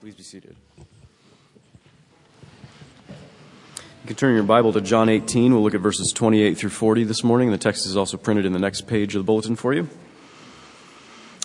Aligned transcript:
Please 0.00 0.14
be 0.14 0.22
seated. 0.22 0.56
You 3.06 3.14
can 4.06 4.16
turn 4.16 4.34
your 4.34 4.44
Bible 4.44 4.72
to 4.72 4.80
John 4.80 5.10
18. 5.10 5.52
We'll 5.52 5.62
look 5.62 5.74
at 5.74 5.82
verses 5.82 6.10
28 6.14 6.56
through 6.56 6.70
40 6.70 7.04
this 7.04 7.22
morning. 7.22 7.50
The 7.50 7.58
text 7.58 7.84
is 7.84 7.98
also 7.98 8.16
printed 8.16 8.46
in 8.46 8.54
the 8.54 8.58
next 8.58 8.86
page 8.86 9.14
of 9.14 9.20
the 9.20 9.24
bulletin 9.24 9.56
for 9.56 9.74
you. 9.74 9.90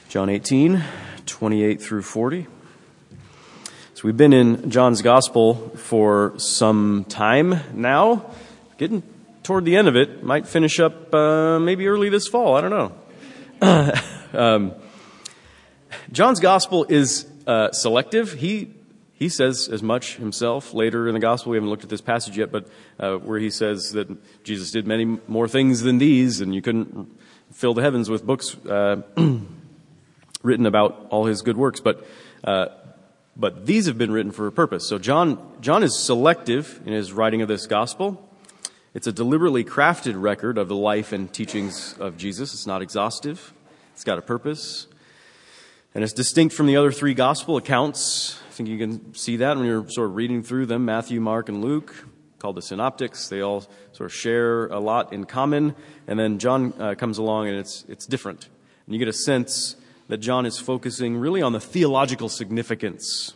John 0.07 0.29
18, 0.29 0.81
28 1.26 1.81
through 1.81 2.04
40. 2.04 2.47
So 3.93 4.02
we've 4.05 4.15
been 4.15 4.31
in 4.31 4.71
John's 4.71 5.01
Gospel 5.01 5.55
for 5.75 6.33
some 6.37 7.05
time 7.09 7.59
now, 7.73 8.25
getting 8.77 9.03
toward 9.43 9.65
the 9.65 9.75
end 9.75 9.89
of 9.89 9.97
it. 9.97 10.23
Might 10.23 10.47
finish 10.47 10.79
up 10.79 11.13
uh, 11.13 11.59
maybe 11.59 11.89
early 11.89 12.07
this 12.07 12.29
fall. 12.29 12.55
I 12.55 12.61
don't 12.61 12.95
know. 13.61 13.91
um, 14.39 14.73
John's 16.13 16.39
Gospel 16.39 16.85
is 16.87 17.25
uh, 17.48 17.71
selective. 17.71 18.33
He 18.33 18.71
he 19.14 19.29
says 19.29 19.69
as 19.69 19.82
much 19.82 20.18
himself 20.18 20.74
later 20.74 21.07
in 21.07 21.14
the 21.14 21.19
gospel. 21.19 21.52
We 21.52 21.57
haven't 21.57 21.69
looked 21.69 21.83
at 21.83 21.89
this 21.89 22.02
passage 22.02 22.38
yet, 22.38 22.52
but 22.52 22.68
uh, 23.00 23.15
where 23.15 23.39
he 23.39 23.50
says 23.50 23.92
that 23.92 24.10
Jesus 24.43 24.71
did 24.71 24.86
many 24.86 25.06
more 25.28 25.47
things 25.47 25.82
than 25.82 25.97
these, 25.97 26.42
and 26.42 26.54
you 26.54 26.61
couldn't 26.61 27.07
fill 27.52 27.74
the 27.74 27.82
heavens 27.82 28.10
with 28.10 28.25
books 28.25 28.55
uh, 28.66 29.02
written 30.43 30.66
about 30.66 31.07
all 31.10 31.25
his 31.25 31.42
good 31.42 31.57
works. 31.57 31.79
But 31.79 32.05
uh, 32.44 32.67
but 33.38 33.66
these 33.66 33.86
have 33.86 33.97
been 33.97 34.11
written 34.11 34.31
for 34.31 34.47
a 34.47 34.52
purpose. 34.52 34.88
So 34.88 34.97
John 34.97 35.39
John 35.61 35.83
is 35.83 35.97
selective 35.97 36.81
in 36.86 36.94
his 36.94 37.14
writing 37.14 37.41
of 37.41 37.47
this 37.47 37.67
gospel. 37.67 38.22
It's 38.94 39.08
a 39.08 39.11
deliberately 39.11 39.66
crafted 39.66 40.22
record 40.22 40.58
of 40.58 40.69
the 40.69 40.75
life 40.75 41.11
and 41.11 41.31
teachings 41.31 41.95
of 42.00 42.17
Jesus. 42.17 42.53
It's 42.53 42.66
not 42.66 42.81
exhaustive. 42.81 43.53
It's 43.94 44.05
got 44.05 44.17
a 44.17 44.22
purpose. 44.22 44.88
And 45.95 46.03
it's 46.03 46.13
distinct 46.13 46.53
from 46.53 46.67
the 46.67 46.77
other 46.77 46.91
three 46.91 47.16
gospel 47.16 47.58
accounts 47.58 48.39
I 48.55 48.58
think 48.58 48.69
you 48.69 48.77
can 48.77 49.13
see 49.13 49.35
that 49.35 49.58
when 49.58 49.66
you're 49.66 49.89
sort 49.89 50.08
of 50.08 50.15
reading 50.15 50.41
through 50.41 50.67
them 50.67 50.85
Matthew, 50.85 51.19
Mark, 51.19 51.49
and 51.49 51.61
Luke, 51.61 51.93
called 52.39 52.55
the 52.55 52.61
synoptics. 52.61 53.27
They 53.27 53.41
all 53.41 53.65
sort 53.91 54.09
of 54.09 54.13
share 54.13 54.67
a 54.67 54.79
lot 54.79 55.11
in 55.11 55.25
common. 55.25 55.75
And 56.07 56.17
then 56.17 56.39
John 56.39 56.73
uh, 56.79 56.95
comes 56.95 57.17
along 57.17 57.49
and 57.49 57.57
it's, 57.57 57.83
it's 57.89 58.05
different. 58.05 58.47
And 58.85 58.95
you 58.95 58.99
get 58.99 59.09
a 59.09 59.13
sense 59.13 59.75
that 60.07 60.19
John 60.19 60.45
is 60.45 60.57
focusing 60.57 61.17
really 61.17 61.41
on 61.41 61.52
the 61.52 61.59
theological 61.59 62.30
significance 62.30 63.33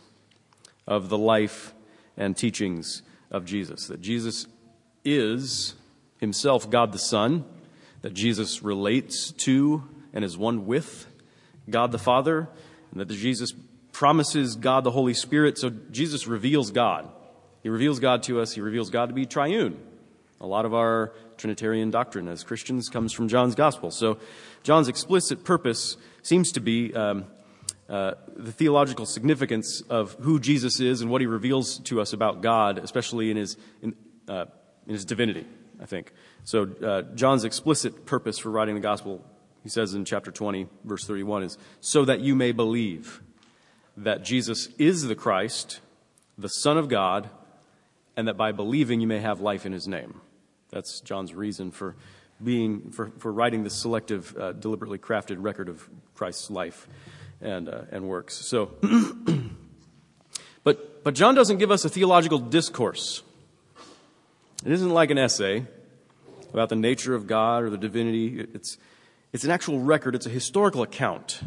of 0.86 1.10
the 1.10 1.18
life 1.18 1.74
and 2.16 2.34
teachings 2.34 3.02
of 3.30 3.44
Jesus. 3.44 3.88
That 3.88 4.00
Jesus 4.00 4.46
is 5.04 5.74
himself 6.16 6.70
God 6.70 6.92
the 6.92 6.98
Son, 6.98 7.44
that 8.00 8.14
Jesus 8.14 8.62
relates 8.62 9.32
to 9.32 9.86
and 10.14 10.24
is 10.24 10.38
one 10.38 10.64
with 10.64 11.09
God 11.70 11.92
the 11.92 11.98
Father, 11.98 12.48
and 12.90 13.00
that 13.00 13.08
Jesus 13.08 13.52
promises 13.92 14.56
God 14.56 14.84
the 14.84 14.90
Holy 14.90 15.14
Spirit. 15.14 15.58
So 15.58 15.70
Jesus 15.90 16.26
reveals 16.26 16.70
God. 16.70 17.08
He 17.62 17.68
reveals 17.68 18.00
God 18.00 18.22
to 18.24 18.40
us. 18.40 18.52
He 18.52 18.60
reveals 18.60 18.90
God 18.90 19.06
to 19.06 19.14
be 19.14 19.26
triune. 19.26 19.78
A 20.40 20.46
lot 20.46 20.64
of 20.64 20.72
our 20.72 21.12
Trinitarian 21.36 21.90
doctrine 21.90 22.28
as 22.28 22.42
Christians 22.44 22.88
comes 22.88 23.12
from 23.12 23.28
John's 23.28 23.54
Gospel. 23.54 23.90
So 23.90 24.18
John's 24.62 24.88
explicit 24.88 25.44
purpose 25.44 25.96
seems 26.22 26.52
to 26.52 26.60
be 26.60 26.94
um, 26.94 27.26
uh, 27.90 28.14
the 28.36 28.52
theological 28.52 29.04
significance 29.04 29.82
of 29.82 30.14
who 30.20 30.40
Jesus 30.40 30.80
is 30.80 31.02
and 31.02 31.10
what 31.10 31.20
he 31.20 31.26
reveals 31.26 31.78
to 31.80 32.00
us 32.00 32.12
about 32.12 32.40
God, 32.40 32.78
especially 32.78 33.30
in 33.30 33.36
his, 33.36 33.56
in, 33.82 33.94
uh, 34.28 34.46
in 34.86 34.94
his 34.94 35.04
divinity, 35.04 35.44
I 35.80 35.86
think. 35.86 36.12
So 36.44 36.70
uh, 36.82 37.02
John's 37.14 37.44
explicit 37.44 38.06
purpose 38.06 38.38
for 38.38 38.50
writing 38.50 38.76
the 38.76 38.80
Gospel, 38.80 39.24
he 39.62 39.68
says 39.68 39.94
in 39.94 40.04
chapter 40.04 40.30
20, 40.30 40.66
verse 40.84 41.04
31, 41.06 41.42
is 41.42 41.58
so 41.80 42.04
that 42.04 42.20
you 42.20 42.34
may 42.34 42.52
believe 42.52 43.22
that 43.96 44.24
Jesus 44.24 44.68
is 44.78 45.02
the 45.02 45.14
Christ, 45.14 45.80
the 46.38 46.48
Son 46.48 46.78
of 46.78 46.88
God, 46.88 47.28
and 48.16 48.26
that 48.28 48.36
by 48.36 48.52
believing 48.52 49.00
you 49.00 49.06
may 49.06 49.20
have 49.20 49.40
life 49.40 49.66
in 49.66 49.72
his 49.72 49.86
name. 49.86 50.20
That's 50.70 51.00
John's 51.00 51.34
reason 51.34 51.70
for 51.70 51.96
being 52.42 52.90
for, 52.90 53.10
for 53.18 53.32
writing 53.32 53.64
this 53.64 53.74
selective, 53.74 54.34
uh, 54.36 54.52
deliberately 54.52 54.98
crafted 54.98 55.36
record 55.40 55.68
of 55.68 55.88
Christ's 56.14 56.50
life 56.50 56.88
and 57.40 57.68
uh, 57.68 57.82
and 57.90 58.08
works. 58.08 58.34
So, 58.34 58.74
but 60.64 61.04
but 61.04 61.14
John 61.14 61.34
doesn't 61.34 61.58
give 61.58 61.70
us 61.70 61.84
a 61.84 61.88
theological 61.88 62.38
discourse. 62.38 63.22
It 64.64 64.72
isn't 64.72 64.90
like 64.90 65.10
an 65.10 65.18
essay 65.18 65.66
about 66.52 66.68
the 66.68 66.76
nature 66.76 67.14
of 67.14 67.26
God 67.26 67.62
or 67.62 67.70
the 67.70 67.78
divinity. 67.78 68.46
It's 68.54 68.78
it's 69.32 69.44
an 69.44 69.50
actual 69.50 69.80
record. 69.80 70.14
It's 70.14 70.26
a 70.26 70.30
historical 70.30 70.82
account. 70.82 71.42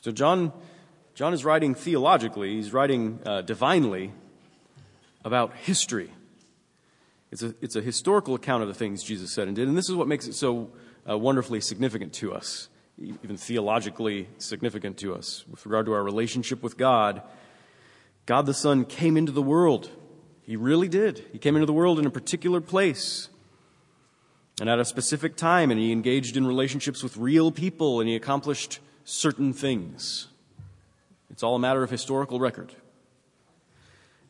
So 0.00 0.12
John 0.12 0.52
John 1.14 1.34
is 1.34 1.44
writing 1.44 1.74
theologically, 1.74 2.54
he's 2.54 2.72
writing 2.72 3.20
uh, 3.26 3.42
divinely 3.42 4.12
about 5.22 5.54
history. 5.54 6.10
It's 7.30 7.42
a, 7.42 7.54
it's 7.60 7.76
a 7.76 7.82
historical 7.82 8.34
account 8.34 8.62
of 8.62 8.68
the 8.68 8.74
things 8.74 9.02
Jesus 9.02 9.30
said 9.30 9.46
and 9.46 9.54
did, 9.54 9.68
and 9.68 9.76
this 9.76 9.90
is 9.90 9.94
what 9.94 10.08
makes 10.08 10.26
it 10.26 10.32
so 10.32 10.70
uh, 11.08 11.18
wonderfully 11.18 11.60
significant 11.60 12.14
to 12.14 12.32
us, 12.32 12.70
even 12.98 13.36
theologically 13.36 14.28
significant 14.38 14.96
to 14.98 15.14
us. 15.14 15.44
With 15.50 15.66
regard 15.66 15.86
to 15.86 15.92
our 15.92 16.02
relationship 16.02 16.62
with 16.62 16.78
God, 16.78 17.22
God 18.24 18.46
the 18.46 18.54
Son 18.54 18.84
came 18.86 19.16
into 19.18 19.32
the 19.32 19.42
world. 19.42 19.90
He 20.42 20.56
really 20.56 20.88
did. 20.88 21.24
He 21.32 21.38
came 21.38 21.54
into 21.54 21.66
the 21.66 21.72
world 21.74 21.98
in 21.98 22.06
a 22.06 22.10
particular 22.10 22.62
place 22.62 23.28
and 24.60 24.68
at 24.68 24.78
a 24.78 24.84
specific 24.84 25.36
time, 25.36 25.70
and 25.70 25.80
he 25.80 25.90
engaged 25.90 26.36
in 26.36 26.46
relationships 26.46 27.02
with 27.02 27.16
real 27.16 27.50
people, 27.50 27.98
and 27.98 28.08
he 28.08 28.14
accomplished 28.14 28.78
certain 29.04 29.52
things. 29.52 30.28
It's 31.30 31.42
all 31.42 31.56
a 31.56 31.58
matter 31.58 31.82
of 31.82 31.90
historical 31.90 32.38
record. 32.38 32.74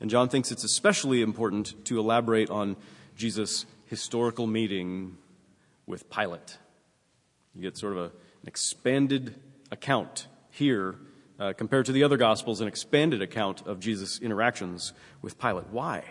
And 0.00 0.08
John 0.08 0.28
thinks 0.28 0.50
it's 0.50 0.64
especially 0.64 1.20
important 1.20 1.84
to 1.86 1.98
elaborate 1.98 2.48
on 2.48 2.76
Jesus' 3.16 3.66
historical 3.86 4.46
meeting 4.46 5.18
with 5.86 6.08
Pilate. 6.08 6.58
You 7.54 7.62
get 7.62 7.76
sort 7.76 7.94
of 7.94 7.98
a, 7.98 8.04
an 8.04 8.46
expanded 8.46 9.34
account 9.72 10.28
here 10.50 10.94
uh, 11.40 11.52
compared 11.54 11.86
to 11.86 11.92
the 11.92 12.04
other 12.04 12.16
Gospels, 12.16 12.60
an 12.60 12.68
expanded 12.68 13.20
account 13.20 13.66
of 13.66 13.80
Jesus' 13.80 14.20
interactions 14.20 14.92
with 15.22 15.38
Pilate. 15.38 15.66
Why? 15.70 16.04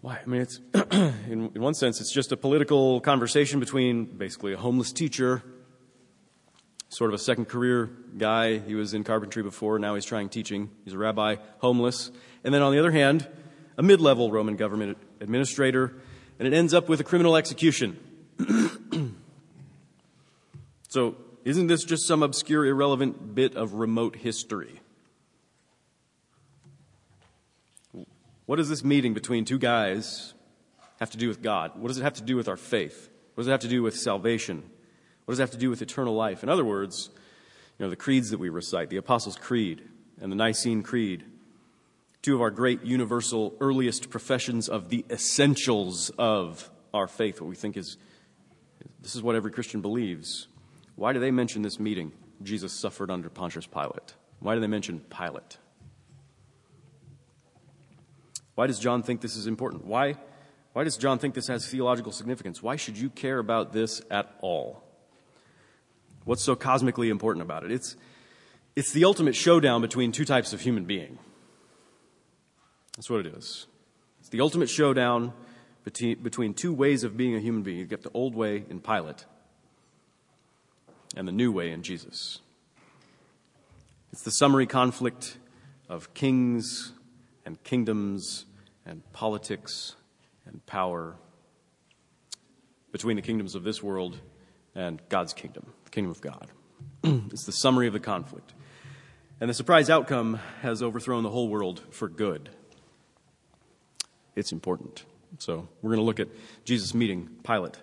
Why? 0.00 0.20
I 0.24 0.28
mean, 0.28 0.42
it's, 0.42 0.60
in, 0.92 1.50
in 1.54 1.60
one 1.60 1.74
sense, 1.74 2.00
it's 2.00 2.12
just 2.12 2.32
a 2.32 2.36
political 2.36 3.00
conversation 3.00 3.60
between 3.60 4.04
basically 4.04 4.52
a 4.52 4.56
homeless 4.56 4.92
teacher 4.92 5.42
sort 6.88 7.10
of 7.10 7.14
a 7.14 7.22
second 7.22 7.46
career 7.46 7.90
guy. 8.16 8.58
He 8.58 8.74
was 8.74 8.94
in 8.94 9.04
carpentry 9.04 9.42
before, 9.42 9.78
now 9.78 9.94
he's 9.94 10.04
trying 10.04 10.28
teaching. 10.28 10.70
He's 10.84 10.94
a 10.94 10.98
rabbi, 10.98 11.36
homeless. 11.58 12.10
And 12.44 12.54
then 12.54 12.62
on 12.62 12.72
the 12.72 12.78
other 12.78 12.90
hand, 12.90 13.28
a 13.76 13.82
mid 13.82 14.00
level 14.00 14.30
Roman 14.30 14.56
government 14.56 14.98
administrator, 15.20 15.94
and 16.38 16.48
it 16.48 16.54
ends 16.54 16.74
up 16.74 16.88
with 16.88 17.00
a 17.00 17.04
criminal 17.04 17.36
execution. 17.36 17.98
so, 20.88 21.16
isn't 21.44 21.66
this 21.66 21.84
just 21.84 22.06
some 22.06 22.22
obscure, 22.22 22.66
irrelevant 22.66 23.34
bit 23.34 23.54
of 23.56 23.74
remote 23.74 24.16
history? 24.16 24.80
What 28.48 28.56
does 28.56 28.70
this 28.70 28.82
meeting 28.82 29.12
between 29.12 29.44
two 29.44 29.58
guys 29.58 30.32
have 31.00 31.10
to 31.10 31.18
do 31.18 31.28
with 31.28 31.42
God? 31.42 31.72
What 31.74 31.88
does 31.88 31.98
it 31.98 32.02
have 32.02 32.14
to 32.14 32.22
do 32.22 32.34
with 32.34 32.48
our 32.48 32.56
faith? 32.56 33.10
What 33.34 33.42
does 33.42 33.48
it 33.48 33.50
have 33.50 33.60
to 33.60 33.68
do 33.68 33.82
with 33.82 33.94
salvation? 33.94 34.62
What 35.26 35.32
does 35.32 35.38
it 35.38 35.42
have 35.42 35.50
to 35.50 35.58
do 35.58 35.68
with 35.68 35.82
eternal 35.82 36.14
life? 36.14 36.42
In 36.42 36.48
other 36.48 36.64
words, 36.64 37.10
you 37.78 37.84
know, 37.84 37.90
the 37.90 37.94
creeds 37.96 38.30
that 38.30 38.40
we 38.40 38.48
recite, 38.48 38.88
the 38.88 38.96
Apostles' 38.96 39.36
Creed 39.36 39.82
and 40.18 40.32
the 40.32 40.36
Nicene 40.36 40.82
Creed, 40.82 41.24
two 42.22 42.34
of 42.34 42.40
our 42.40 42.50
great 42.50 42.82
universal 42.84 43.54
earliest 43.60 44.08
professions 44.08 44.66
of 44.66 44.88
the 44.88 45.04
essentials 45.10 46.08
of 46.16 46.70
our 46.94 47.06
faith, 47.06 47.42
what 47.42 47.50
we 47.50 47.54
think 47.54 47.76
is 47.76 47.98
this 49.02 49.14
is 49.14 49.22
what 49.22 49.36
every 49.36 49.50
Christian 49.50 49.82
believes. 49.82 50.48
Why 50.96 51.12
do 51.12 51.20
they 51.20 51.30
mention 51.30 51.60
this 51.60 51.78
meeting? 51.78 52.12
Jesus 52.42 52.72
suffered 52.72 53.10
under 53.10 53.28
Pontius 53.28 53.66
Pilate. 53.66 54.14
Why 54.40 54.54
do 54.54 54.62
they 54.62 54.68
mention 54.68 55.00
Pilate? 55.00 55.58
Why 58.58 58.66
does 58.66 58.80
John 58.80 59.04
think 59.04 59.20
this 59.20 59.36
is 59.36 59.46
important? 59.46 59.86
Why, 59.86 60.16
why 60.72 60.82
does 60.82 60.96
John 60.96 61.20
think 61.20 61.34
this 61.34 61.46
has 61.46 61.64
theological 61.64 62.10
significance? 62.10 62.60
Why 62.60 62.74
should 62.74 62.98
you 62.98 63.08
care 63.08 63.38
about 63.38 63.72
this 63.72 64.02
at 64.10 64.34
all? 64.40 64.82
What's 66.24 66.42
so 66.42 66.56
cosmically 66.56 67.08
important 67.08 67.44
about 67.44 67.62
it? 67.62 67.70
It's, 67.70 67.94
it's 68.74 68.90
the 68.90 69.04
ultimate 69.04 69.36
showdown 69.36 69.80
between 69.80 70.10
two 70.10 70.24
types 70.24 70.52
of 70.52 70.60
human 70.60 70.86
being. 70.86 71.20
That's 72.96 73.08
what 73.08 73.24
it 73.24 73.32
is. 73.32 73.68
It's 74.18 74.28
the 74.30 74.40
ultimate 74.40 74.68
showdown 74.68 75.34
between, 75.84 76.20
between 76.20 76.52
two 76.52 76.74
ways 76.74 77.04
of 77.04 77.16
being 77.16 77.36
a 77.36 77.40
human 77.40 77.62
being. 77.62 77.78
You 77.78 77.84
get 77.84 78.02
the 78.02 78.10
old 78.12 78.34
way 78.34 78.64
in 78.68 78.80
Pilate 78.80 79.24
and 81.16 81.28
the 81.28 81.32
new 81.32 81.52
way 81.52 81.70
in 81.70 81.84
Jesus. 81.84 82.40
It's 84.10 84.22
the 84.22 84.32
summary 84.32 84.66
conflict 84.66 85.38
of 85.88 86.12
kings 86.12 86.90
and 87.46 87.62
kingdoms 87.62 88.46
and 88.88 89.02
politics 89.12 89.94
and 90.46 90.64
power 90.66 91.14
between 92.90 93.16
the 93.16 93.22
kingdoms 93.22 93.54
of 93.54 93.62
this 93.62 93.82
world 93.82 94.18
and 94.74 95.00
God's 95.10 95.34
kingdom, 95.34 95.66
the 95.84 95.90
kingdom 95.90 96.10
of 96.10 96.20
God. 96.22 96.48
it's 97.04 97.44
the 97.44 97.52
summary 97.52 97.86
of 97.86 97.92
the 97.92 98.00
conflict. 98.00 98.54
And 99.40 99.50
the 99.50 99.54
surprise 99.54 99.90
outcome 99.90 100.40
has 100.62 100.82
overthrown 100.82 101.22
the 101.22 101.30
whole 101.30 101.48
world 101.48 101.82
for 101.90 102.08
good. 102.08 102.48
It's 104.34 104.52
important. 104.52 105.04
So 105.38 105.68
we're 105.82 105.90
going 105.90 106.00
to 106.00 106.06
look 106.06 106.18
at 106.18 106.28
Jesus 106.64 106.94
meeting 106.94 107.28
Pilate 107.44 107.76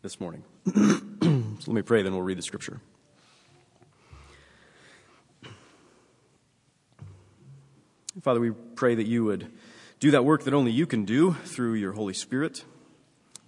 this 0.00 0.18
morning. 0.18 0.42
so 0.74 0.80
let 1.22 1.68
me 1.68 1.82
pray, 1.82 2.02
then 2.02 2.12
we'll 2.12 2.22
read 2.22 2.38
the 2.38 2.42
scripture. 2.42 2.80
Father, 8.22 8.40
we 8.40 8.50
pray 8.50 8.96
that 8.96 9.06
you 9.06 9.24
would 9.24 9.48
do 10.00 10.12
that 10.12 10.24
work 10.24 10.44
that 10.44 10.54
only 10.54 10.70
you 10.70 10.86
can 10.86 11.04
do 11.04 11.32
through 11.32 11.74
your 11.74 11.92
Holy 11.92 12.14
Spirit, 12.14 12.64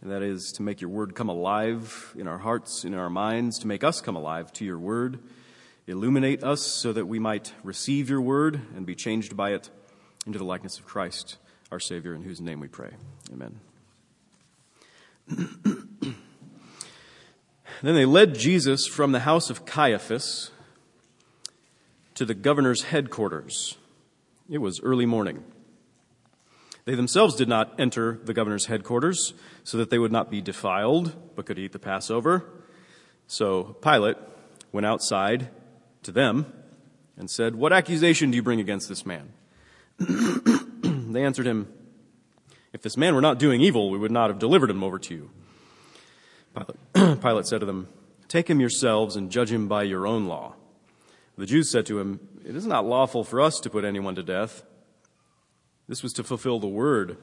and 0.03 0.11
that 0.11 0.23
is 0.23 0.51
to 0.57 0.63
make 0.63 0.81
your 0.81 0.91
word 0.91 1.15
come 1.15 1.29
alive 1.29 2.13
in 2.19 2.27
our 2.27 2.39
hearts, 2.39 2.85
in 2.85 2.93
our 2.95 3.09
minds, 3.09 3.59
to 3.61 3.69
make 3.69 3.85
us 3.85 4.01
come 4.01 4.17
alive 4.17 4.53
to 4.55 4.65
your 4.65 4.79
word. 4.79 5.21
Illuminate 5.87 6.43
us 6.43 6.63
so 6.63 6.93
that 6.93 7.07
we 7.07 7.21
might 7.21 7.53
receive 7.63 8.11
your 8.11 8.21
word 8.21 8.61
and 8.75 8.85
be 8.85 8.97
changed 8.97 9.37
by 9.37 9.53
it 9.53 9.71
into 10.27 10.39
the 10.39 10.45
likeness 10.45 10.79
of 10.79 10.87
Christ, 10.87 11.37
our 11.71 11.79
Savior, 11.79 12.15
in 12.15 12.23
whose 12.23 12.41
name 12.41 12.59
we 12.59 12.69
pray. 12.69 12.91
Amen. 13.33 13.61
then 17.83 17.95
they 17.95 18.05
led 18.05 18.35
Jesus 18.35 18.89
from 18.89 19.13
the 19.13 19.21
house 19.21 19.51
of 19.51 19.65
Caiaphas 19.65 20.51
to 22.15 22.25
the 22.25 22.35
governor's 22.35 22.85
headquarters. 22.85 23.79
It 24.49 24.59
was 24.59 24.81
early 24.81 25.07
morning. 25.07 25.45
They 26.91 26.97
themselves 26.97 27.37
did 27.37 27.49
not 27.49 27.79
enter 27.79 28.19
the 28.25 28.35
governor's 28.35 28.67
headquarters 28.67 29.33
so 29.63 29.79
that 29.79 29.91
they 29.91 29.99
would 30.01 30.11
not 30.11 30.29
be 30.29 30.41
defiled, 30.41 31.15
but 31.37 31.47
could 31.47 31.57
eat 31.57 31.71
the 31.71 31.79
Passover. 31.79 32.45
So 33.29 33.77
Pilate 33.81 34.17
went 34.73 34.87
outside 34.87 35.51
to 36.03 36.11
them 36.11 36.53
and 37.17 37.31
said, 37.31 37.55
What 37.55 37.73
accusation 37.73 38.33
do 38.33 38.37
you 38.37 38.43
bring 38.43 38.59
against 38.59 38.89
this 38.89 39.07
man? 39.07 39.29
they 40.01 41.23
answered 41.23 41.47
him, 41.47 41.73
If 42.73 42.83
this 42.83 42.97
man 42.97 43.15
were 43.15 43.21
not 43.21 43.39
doing 43.39 43.61
evil, 43.61 43.89
we 43.89 43.99
would 43.99 44.11
not 44.11 44.29
have 44.29 44.41
delivered 44.41 44.71
him 44.71 44.83
over 44.83 44.99
to 44.99 45.15
you. 45.15 45.31
Pilate, 46.57 47.21
Pilate 47.23 47.47
said 47.47 47.61
to 47.61 47.67
them, 47.67 47.87
Take 48.27 48.51
him 48.51 48.59
yourselves 48.59 49.15
and 49.15 49.31
judge 49.31 49.53
him 49.53 49.69
by 49.69 49.85
your 49.85 50.09
own 50.09 50.27
law. 50.27 50.57
The 51.39 51.47
Jews 51.47 51.71
said 51.71 51.87
to 51.87 52.01
him, 52.01 52.19
It 52.45 52.57
is 52.57 52.67
not 52.67 52.85
lawful 52.85 53.23
for 53.23 53.41
us 53.41 53.61
to 53.61 53.71
put 53.71 53.85
anyone 53.85 54.17
to 54.17 54.25
death. 54.25 54.65
This 55.91 56.05
was 56.05 56.13
to 56.13 56.23
fulfill 56.23 56.61
the 56.61 56.69
word 56.69 57.17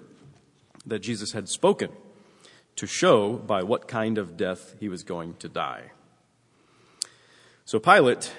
that 0.86 1.00
Jesus 1.00 1.32
had 1.32 1.48
spoken, 1.48 1.90
to 2.76 2.86
show 2.86 3.38
by 3.38 3.64
what 3.64 3.88
kind 3.88 4.18
of 4.18 4.36
death 4.36 4.76
he 4.78 4.90
was 4.90 5.04
going 5.04 5.36
to 5.36 5.48
die. 5.48 5.92
So 7.64 7.80
Pilate 7.80 8.34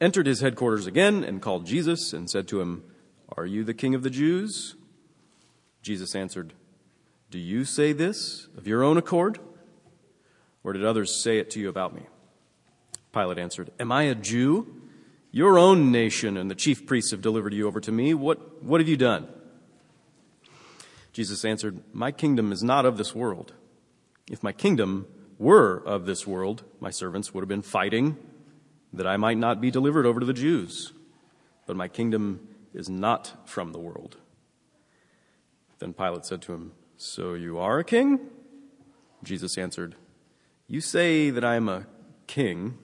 entered 0.00 0.26
his 0.26 0.40
headquarters 0.40 0.86
again 0.86 1.22
and 1.22 1.42
called 1.42 1.66
Jesus 1.66 2.14
and 2.14 2.30
said 2.30 2.48
to 2.48 2.62
him, 2.62 2.82
Are 3.36 3.44
you 3.44 3.62
the 3.62 3.74
king 3.74 3.94
of 3.94 4.02
the 4.02 4.08
Jews? 4.08 4.74
Jesus 5.82 6.14
answered, 6.14 6.54
Do 7.30 7.38
you 7.38 7.66
say 7.66 7.92
this 7.92 8.48
of 8.56 8.66
your 8.66 8.82
own 8.82 8.96
accord? 8.96 9.38
Or 10.62 10.72
did 10.72 10.82
others 10.82 11.22
say 11.22 11.36
it 11.36 11.50
to 11.50 11.60
you 11.60 11.68
about 11.68 11.94
me? 11.94 12.04
Pilate 13.12 13.36
answered, 13.36 13.70
Am 13.78 13.92
I 13.92 14.04
a 14.04 14.14
Jew? 14.14 14.80
Your 15.30 15.58
own 15.58 15.92
nation 15.92 16.38
and 16.38 16.50
the 16.50 16.54
chief 16.54 16.86
priests 16.86 17.10
have 17.10 17.20
delivered 17.20 17.52
you 17.52 17.66
over 17.66 17.80
to 17.80 17.92
me. 17.92 18.14
What, 18.14 18.64
what 18.64 18.80
have 18.80 18.88
you 18.88 18.96
done? 18.96 19.28
Jesus 21.14 21.44
answered, 21.44 21.80
My 21.92 22.10
kingdom 22.10 22.50
is 22.50 22.62
not 22.62 22.84
of 22.84 22.98
this 22.98 23.14
world. 23.14 23.54
If 24.28 24.42
my 24.42 24.50
kingdom 24.50 25.06
were 25.38 25.76
of 25.86 26.06
this 26.06 26.26
world, 26.26 26.64
my 26.80 26.90
servants 26.90 27.32
would 27.32 27.40
have 27.40 27.48
been 27.48 27.62
fighting 27.62 28.16
that 28.92 29.06
I 29.06 29.16
might 29.16 29.38
not 29.38 29.60
be 29.60 29.70
delivered 29.70 30.06
over 30.06 30.18
to 30.18 30.26
the 30.26 30.32
Jews. 30.32 30.92
But 31.66 31.76
my 31.76 31.86
kingdom 31.86 32.48
is 32.74 32.88
not 32.88 33.48
from 33.48 33.70
the 33.70 33.78
world. 33.78 34.16
Then 35.78 35.92
Pilate 35.92 36.26
said 36.26 36.42
to 36.42 36.52
him, 36.52 36.72
So 36.96 37.34
you 37.34 37.58
are 37.58 37.78
a 37.78 37.84
king? 37.84 38.18
Jesus 39.22 39.56
answered, 39.56 39.94
You 40.66 40.80
say 40.80 41.30
that 41.30 41.44
I 41.44 41.54
am 41.54 41.68
a 41.68 41.86
king. 42.26 42.76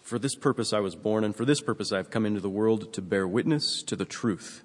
For 0.00 0.18
this 0.18 0.34
purpose 0.34 0.72
I 0.72 0.80
was 0.80 0.96
born, 0.96 1.24
and 1.24 1.36
for 1.36 1.44
this 1.44 1.60
purpose 1.60 1.92
I 1.92 1.98
have 1.98 2.10
come 2.10 2.24
into 2.24 2.40
the 2.40 2.48
world 2.48 2.94
to 2.94 3.02
bear 3.02 3.28
witness 3.28 3.82
to 3.82 3.96
the 3.96 4.06
truth. 4.06 4.64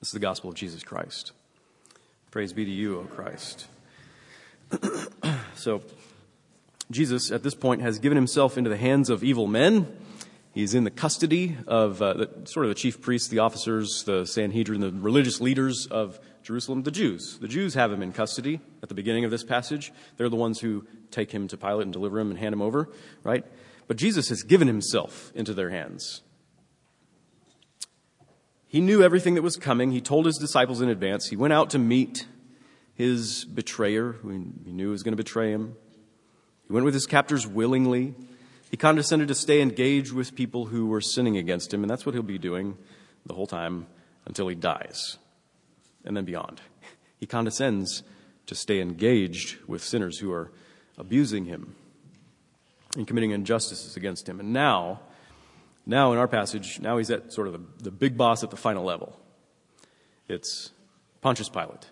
This 0.00 0.08
is 0.08 0.12
the 0.12 0.18
gospel 0.18 0.50
of 0.50 0.56
Jesus 0.56 0.82
Christ. 0.82 1.32
Praise 2.30 2.52
be 2.52 2.66
to 2.66 2.70
you, 2.70 3.00
O 3.00 3.04
Christ. 3.04 3.66
so, 5.54 5.80
Jesus, 6.90 7.30
at 7.30 7.42
this 7.42 7.54
point, 7.54 7.80
has 7.80 7.98
given 7.98 8.16
himself 8.16 8.58
into 8.58 8.68
the 8.68 8.76
hands 8.76 9.08
of 9.08 9.24
evil 9.24 9.46
men. 9.46 9.86
He's 10.52 10.74
in 10.74 10.84
the 10.84 10.90
custody 10.90 11.56
of 11.66 12.02
uh, 12.02 12.12
the, 12.12 12.30
sort 12.44 12.66
of 12.66 12.70
the 12.70 12.74
chief 12.74 13.00
priests, 13.00 13.28
the 13.28 13.38
officers, 13.38 14.04
the 14.04 14.26
Sanhedrin, 14.26 14.82
the 14.82 14.92
religious 14.92 15.40
leaders 15.40 15.86
of 15.90 16.20
Jerusalem, 16.42 16.82
the 16.82 16.90
Jews. 16.90 17.38
The 17.38 17.48
Jews 17.48 17.72
have 17.74 17.90
him 17.90 18.02
in 18.02 18.12
custody 18.12 18.60
at 18.82 18.90
the 18.90 18.94
beginning 18.94 19.24
of 19.24 19.30
this 19.30 19.44
passage. 19.44 19.92
They're 20.16 20.28
the 20.28 20.36
ones 20.36 20.60
who 20.60 20.86
take 21.10 21.32
him 21.32 21.48
to 21.48 21.56
Pilate 21.56 21.84
and 21.84 21.92
deliver 21.92 22.20
him 22.20 22.30
and 22.30 22.38
hand 22.38 22.52
him 22.52 22.62
over, 22.62 22.90
right? 23.22 23.44
But 23.88 23.96
Jesus 23.96 24.28
has 24.28 24.42
given 24.42 24.68
himself 24.68 25.32
into 25.34 25.54
their 25.54 25.70
hands. 25.70 26.20
He 28.68 28.80
knew 28.80 29.02
everything 29.02 29.34
that 29.34 29.42
was 29.42 29.56
coming. 29.56 29.92
He 29.92 30.00
told 30.00 30.26
his 30.26 30.38
disciples 30.38 30.80
in 30.80 30.88
advance. 30.88 31.28
He 31.28 31.36
went 31.36 31.52
out 31.52 31.70
to 31.70 31.78
meet 31.78 32.26
his 32.94 33.44
betrayer, 33.44 34.12
who 34.12 34.30
he 34.64 34.72
knew 34.72 34.90
was 34.90 35.02
going 35.02 35.12
to 35.12 35.22
betray 35.22 35.50
him. 35.50 35.76
He 36.66 36.72
went 36.72 36.84
with 36.84 36.94
his 36.94 37.06
captors 37.06 37.46
willingly. 37.46 38.14
He 38.70 38.76
condescended 38.76 39.28
to 39.28 39.34
stay 39.34 39.60
engaged 39.60 40.12
with 40.12 40.34
people 40.34 40.66
who 40.66 40.88
were 40.88 41.00
sinning 41.00 41.36
against 41.36 41.72
him, 41.72 41.82
and 41.82 41.90
that's 41.90 42.04
what 42.04 42.14
he'll 42.14 42.22
be 42.22 42.38
doing 42.38 42.76
the 43.24 43.34
whole 43.34 43.46
time 43.46 43.86
until 44.24 44.48
he 44.48 44.54
dies 44.54 45.18
and 46.04 46.16
then 46.16 46.24
beyond. 46.24 46.60
He 47.18 47.26
condescends 47.26 48.02
to 48.46 48.54
stay 48.54 48.80
engaged 48.80 49.56
with 49.66 49.82
sinners 49.82 50.18
who 50.18 50.32
are 50.32 50.50
abusing 50.98 51.44
him 51.44 51.74
and 52.96 53.06
committing 53.06 53.30
injustices 53.30 53.96
against 53.96 54.28
him. 54.28 54.40
And 54.40 54.52
now, 54.52 55.00
now 55.86 56.12
in 56.12 56.18
our 56.18 56.28
passage, 56.28 56.80
now 56.80 56.98
he's 56.98 57.10
at 57.10 57.32
sort 57.32 57.46
of 57.46 57.52
the, 57.52 57.84
the 57.84 57.90
big 57.90 58.16
boss 58.16 58.42
at 58.42 58.50
the 58.50 58.56
final 58.56 58.84
level. 58.84 59.18
It's 60.28 60.72
Pontius 61.20 61.48
Pilate, 61.48 61.86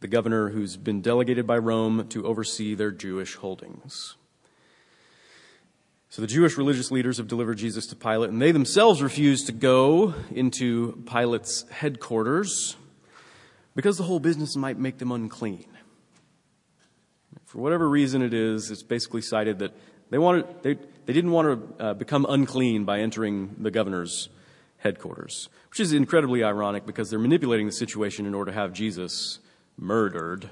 the 0.00 0.06
governor 0.06 0.50
who's 0.50 0.76
been 0.76 1.02
delegated 1.02 1.46
by 1.46 1.58
Rome 1.58 2.06
to 2.08 2.24
oversee 2.24 2.74
their 2.74 2.92
Jewish 2.92 3.34
holdings. 3.34 4.14
So 6.10 6.22
the 6.22 6.28
Jewish 6.28 6.56
religious 6.56 6.90
leaders 6.90 7.18
have 7.18 7.28
delivered 7.28 7.58
Jesus 7.58 7.86
to 7.88 7.96
Pilate, 7.96 8.30
and 8.30 8.40
they 8.40 8.52
themselves 8.52 9.02
refuse 9.02 9.44
to 9.44 9.52
go 9.52 10.14
into 10.30 11.02
Pilate's 11.06 11.68
headquarters 11.70 12.76
because 13.74 13.98
the 13.98 14.04
whole 14.04 14.18
business 14.18 14.56
might 14.56 14.78
make 14.78 14.98
them 14.98 15.12
unclean. 15.12 15.66
For 17.44 17.58
whatever 17.58 17.88
reason 17.88 18.22
it 18.22 18.32
is, 18.32 18.70
it's 18.70 18.82
basically 18.82 19.22
cited 19.22 19.58
that 19.58 19.76
they, 20.10 20.18
wanted, 20.18 20.46
they, 20.62 20.74
they 20.74 21.12
didn't 21.12 21.30
want 21.30 21.78
to 21.78 21.84
uh, 21.84 21.94
become 21.94 22.26
unclean 22.28 22.84
by 22.84 23.00
entering 23.00 23.56
the 23.58 23.70
governor's 23.70 24.28
headquarters, 24.78 25.48
which 25.70 25.80
is 25.80 25.92
incredibly 25.92 26.42
ironic 26.44 26.86
because 26.86 27.10
they're 27.10 27.18
manipulating 27.18 27.66
the 27.66 27.72
situation 27.72 28.26
in 28.26 28.34
order 28.34 28.52
to 28.52 28.56
have 28.56 28.72
Jesus 28.72 29.40
murdered. 29.76 30.48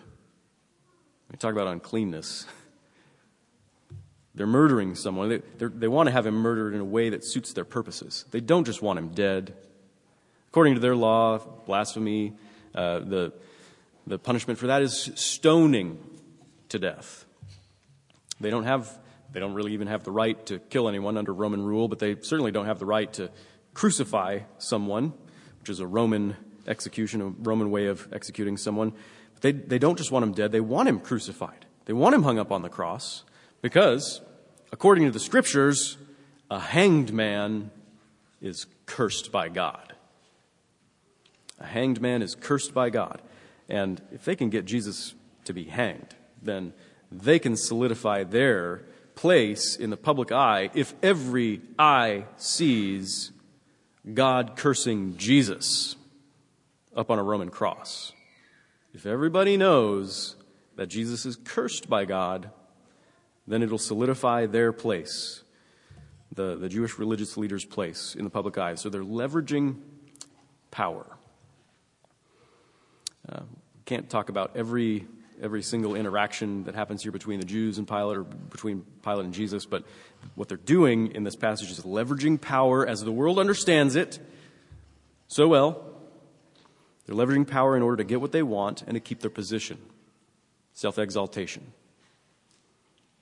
We 1.31 1.37
talk 1.39 1.53
about 1.53 1.69
uncleanness. 1.69 2.47
They're 4.35 4.47
murdering 4.47 4.95
someone. 4.95 5.29
They, 5.29 5.41
they 5.59 5.89
want 5.89 6.09
to 6.09 6.13
have 6.13 6.27
him 6.27 6.35
murdered 6.35 6.75
in 6.75 6.81
a 6.81 6.85
way 6.85 7.09
that 7.09 7.25
suits 7.25 7.55
their 7.55 7.65
purposes. 7.65 8.27
They 8.31 8.41
don't 8.41 8.65
just 8.65 8.83
want 8.83 8.99
him 8.99 9.09
dead. 9.09 9.55
According 10.49 10.75
to 10.75 10.81
their 10.81 10.95
law, 10.95 11.39
blasphemy, 11.39 12.35
uh, 12.75 13.01
the, 13.01 13.33
the 14.07 14.19
punishment 14.19 14.59
for 14.59 14.67
that 14.67 14.83
is 14.83 15.11
stoning 15.15 15.99
to 16.69 16.79
death. 16.79 17.25
They 18.39 18.51
don't 18.51 18.65
have, 18.65 18.91
they 19.37 19.41
don't 19.41 19.53
really 19.53 19.75
even 19.75 19.89
have 19.89 20.03
the 20.03 20.11
right 20.11 20.47
to 20.47 20.59
kill 20.59 20.89
anyone 20.89 21.19
under 21.19 21.31
Roman 21.31 21.63
rule, 21.63 21.89
but 21.89 21.99
they 21.99 22.17
certainly 22.23 22.53
don't 22.53 22.65
have 22.65 22.79
the 22.79 22.87
right 22.87 23.13
to 23.13 23.29
crucify 23.75 24.39
someone, 24.57 25.13
which 25.61 25.69
is 25.69 25.79
a 25.79 25.87
Roman 25.87 26.37
execution, 26.67 27.21
a 27.21 27.27
Roman 27.27 27.71
way 27.71 27.89
of 27.89 28.09
executing 28.15 28.57
someone. 28.57 28.95
But 29.35 29.43
they, 29.43 29.53
they 29.53 29.79
don't 29.79 29.99
just 29.99 30.11
want 30.11 30.23
him 30.23 30.33
dead, 30.33 30.53
they 30.53 30.63
want 30.63 30.89
him 30.89 31.01
crucified. 31.01 31.67
They 31.85 31.93
want 31.93 32.15
him 32.15 32.23
hung 32.23 32.39
up 32.39 32.51
on 32.51 32.63
the 32.63 32.71
cross 32.71 33.25
because, 33.61 34.23
according 34.73 35.05
to 35.05 35.11
the 35.11 35.21
scriptures, 35.21 35.99
a 36.51 36.59
hanged 36.59 37.13
man 37.13 37.71
is 38.41 38.65
cursed 38.87 39.33
by 39.33 39.51
God. 39.51 39.93
A 41.61 41.67
hanged 41.67 42.01
man 42.01 42.23
is 42.23 42.35
cursed 42.35 42.73
by 42.73 42.89
God. 42.89 43.21
And 43.69 44.01
if 44.11 44.25
they 44.25 44.35
can 44.35 44.49
get 44.49 44.65
Jesus 44.65 45.15
to 45.45 45.53
be 45.53 45.65
hanged, 45.65 46.15
then 46.41 46.73
they 47.13 47.39
can 47.39 47.55
solidify 47.55 48.25
their 48.25 48.87
place 49.17 49.75
in 49.75 49.91
the 49.91 49.97
public 49.97 50.31
eye 50.31 50.71
if 50.75 50.95
every 51.03 51.61
eye 51.77 52.27
sees 52.37 53.33
God 54.15 54.55
cursing 54.55 55.17
Jesus 55.17 55.97
up 56.95 57.11
on 57.11 57.19
a 57.19 57.23
Roman 57.23 57.51
cross. 57.51 58.13
If 58.95 59.05
everybody 59.05 59.57
knows 59.57 60.37
that 60.77 60.87
Jesus 60.87 61.27
is 61.27 61.37
cursed 61.37 61.89
by 61.89 62.05
God, 62.05 62.51
then 63.47 63.63
it'll 63.63 63.79
solidify 63.79 64.47
their 64.47 64.73
place, 64.73 65.43
the, 66.33 66.57
the 66.57 66.69
Jewish 66.69 66.99
religious 66.99 67.37
leaders' 67.37 67.65
place 67.65 68.15
in 68.15 68.25
the 68.25 68.31
public 68.31 68.59
eye. 68.59 68.75
So 68.75 68.89
they're 68.89 69.03
leveraging 69.03 69.77
power. 70.71 71.07
Uh, 73.29 73.41
can't 73.87 74.09
talk 74.11 74.29
about 74.29 74.53
every 74.57 75.07
every 75.43 75.63
single 75.63 75.95
interaction 75.95 76.65
that 76.65 76.75
happens 76.75 77.03
here 77.03 77.13
between 77.13 77.41
the 77.41 77.47
Jews 77.47 77.79
and 77.79 77.87
Pilate 77.87 78.19
or 78.19 78.25
between 78.25 78.85
Pilate 79.03 79.25
and 79.25 79.35
Jesus, 79.35 79.67
but 79.67 79.85
what 80.35 80.49
they're 80.49 80.57
doing 80.57 81.13
in 81.15 81.25
this 81.25 81.37
passage 81.37 81.71
is 81.71 81.81
leveraging 81.81 82.41
power 82.41 82.87
as 82.87 83.03
the 83.03 83.13
world 83.13 83.39
understands 83.39 83.97
it 83.97 84.19
so 85.29 85.49
well. 85.49 85.85
They're 87.07 87.17
leveraging 87.17 87.47
power 87.47 87.77
in 87.77 87.83
order 87.83 87.99
to 87.99 88.05
get 88.05 88.21
what 88.21 88.33
they 88.33 88.43
want 88.43 88.83
and 88.83 88.95
to 88.95 89.01
keep 89.01 89.21
their 89.21 89.31
position. 89.31 89.79
Self 90.73 90.99
exaltation 90.99 91.73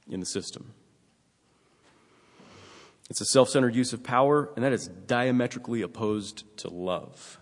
in 0.09 0.21
the 0.21 0.27
system. 0.27 0.73
It's 3.11 3.21
a 3.21 3.27
self 3.27 3.49
centered 3.49 3.75
use 3.75 3.93
of 3.93 4.03
power, 4.03 4.51
and 4.57 4.65
that 4.65 4.73
is 4.73 4.89
diametrically 4.89 5.83
opposed 5.83 6.45
to 6.59 6.71
love. 6.71 7.39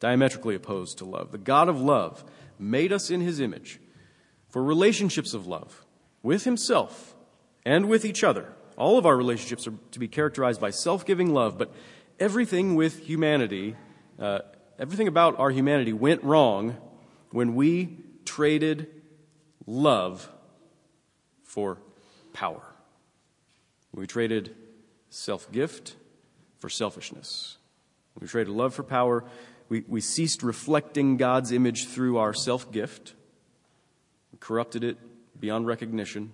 Diametrically 0.00 0.54
opposed 0.54 0.98
to 0.98 1.04
love. 1.04 1.32
The 1.32 1.38
God 1.38 1.68
of 1.68 1.80
love 1.80 2.24
made 2.58 2.92
us 2.92 3.10
in 3.10 3.20
his 3.20 3.40
image 3.40 3.80
for 4.48 4.62
relationships 4.62 5.34
of 5.34 5.46
love 5.46 5.84
with 6.22 6.44
himself 6.44 7.14
and 7.64 7.88
with 7.88 8.04
each 8.04 8.24
other. 8.24 8.52
All 8.76 8.98
of 8.98 9.06
our 9.06 9.16
relationships 9.16 9.66
are 9.66 9.74
to 9.90 9.98
be 9.98 10.08
characterized 10.08 10.60
by 10.60 10.70
self 10.70 11.04
giving 11.04 11.32
love, 11.32 11.58
but 11.58 11.72
everything 12.20 12.74
with 12.74 13.00
humanity, 13.06 13.76
uh, 14.18 14.40
everything 14.78 15.08
about 15.08 15.38
our 15.38 15.50
humanity 15.50 15.92
went 15.92 16.22
wrong 16.22 16.76
when 17.30 17.54
we 17.54 17.98
traded 18.24 18.88
love 19.66 20.30
for 21.42 21.78
power. 22.32 22.62
We 23.92 24.06
traded 24.06 24.54
self 25.10 25.50
gift 25.50 25.96
for 26.58 26.68
selfishness. 26.68 27.58
We 28.18 28.26
traded 28.26 28.52
love 28.52 28.74
for 28.74 28.82
power 28.82 29.24
we, 29.68 29.84
we 29.86 30.00
ceased 30.00 30.42
reflecting 30.42 31.16
God's 31.16 31.52
image 31.52 31.86
through 31.88 32.18
our 32.18 32.32
self 32.32 32.70
gift, 32.72 33.14
corrupted 34.40 34.84
it 34.84 34.98
beyond 35.38 35.66
recognition. 35.66 36.32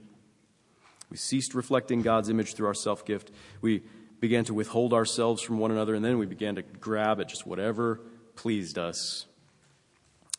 We 1.10 1.16
ceased 1.16 1.54
reflecting 1.54 2.02
God's 2.02 2.28
image 2.28 2.54
through 2.54 2.66
our 2.66 2.74
self 2.74 3.04
gift. 3.04 3.30
We 3.60 3.82
began 4.20 4.44
to 4.44 4.54
withhold 4.54 4.92
ourselves 4.92 5.42
from 5.42 5.58
one 5.58 5.70
another, 5.70 5.94
and 5.94 6.04
then 6.04 6.18
we 6.18 6.26
began 6.26 6.54
to 6.56 6.62
grab 6.62 7.20
at 7.20 7.28
just 7.28 7.46
whatever 7.46 8.00
pleased 8.36 8.78
us, 8.78 9.26